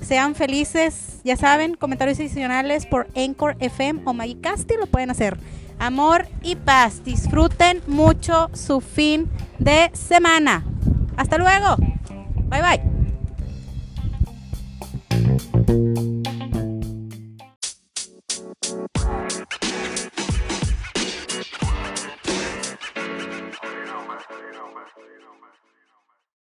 [0.07, 5.39] sean felices, ya saben, comentarios adicionales por Anchor FM o Magicasti lo pueden hacer.
[5.79, 7.05] Amor y paz.
[7.05, 9.29] Disfruten mucho su fin
[9.59, 10.65] de semana.
[11.17, 11.77] Hasta luego.
[12.49, 12.99] Bye bye.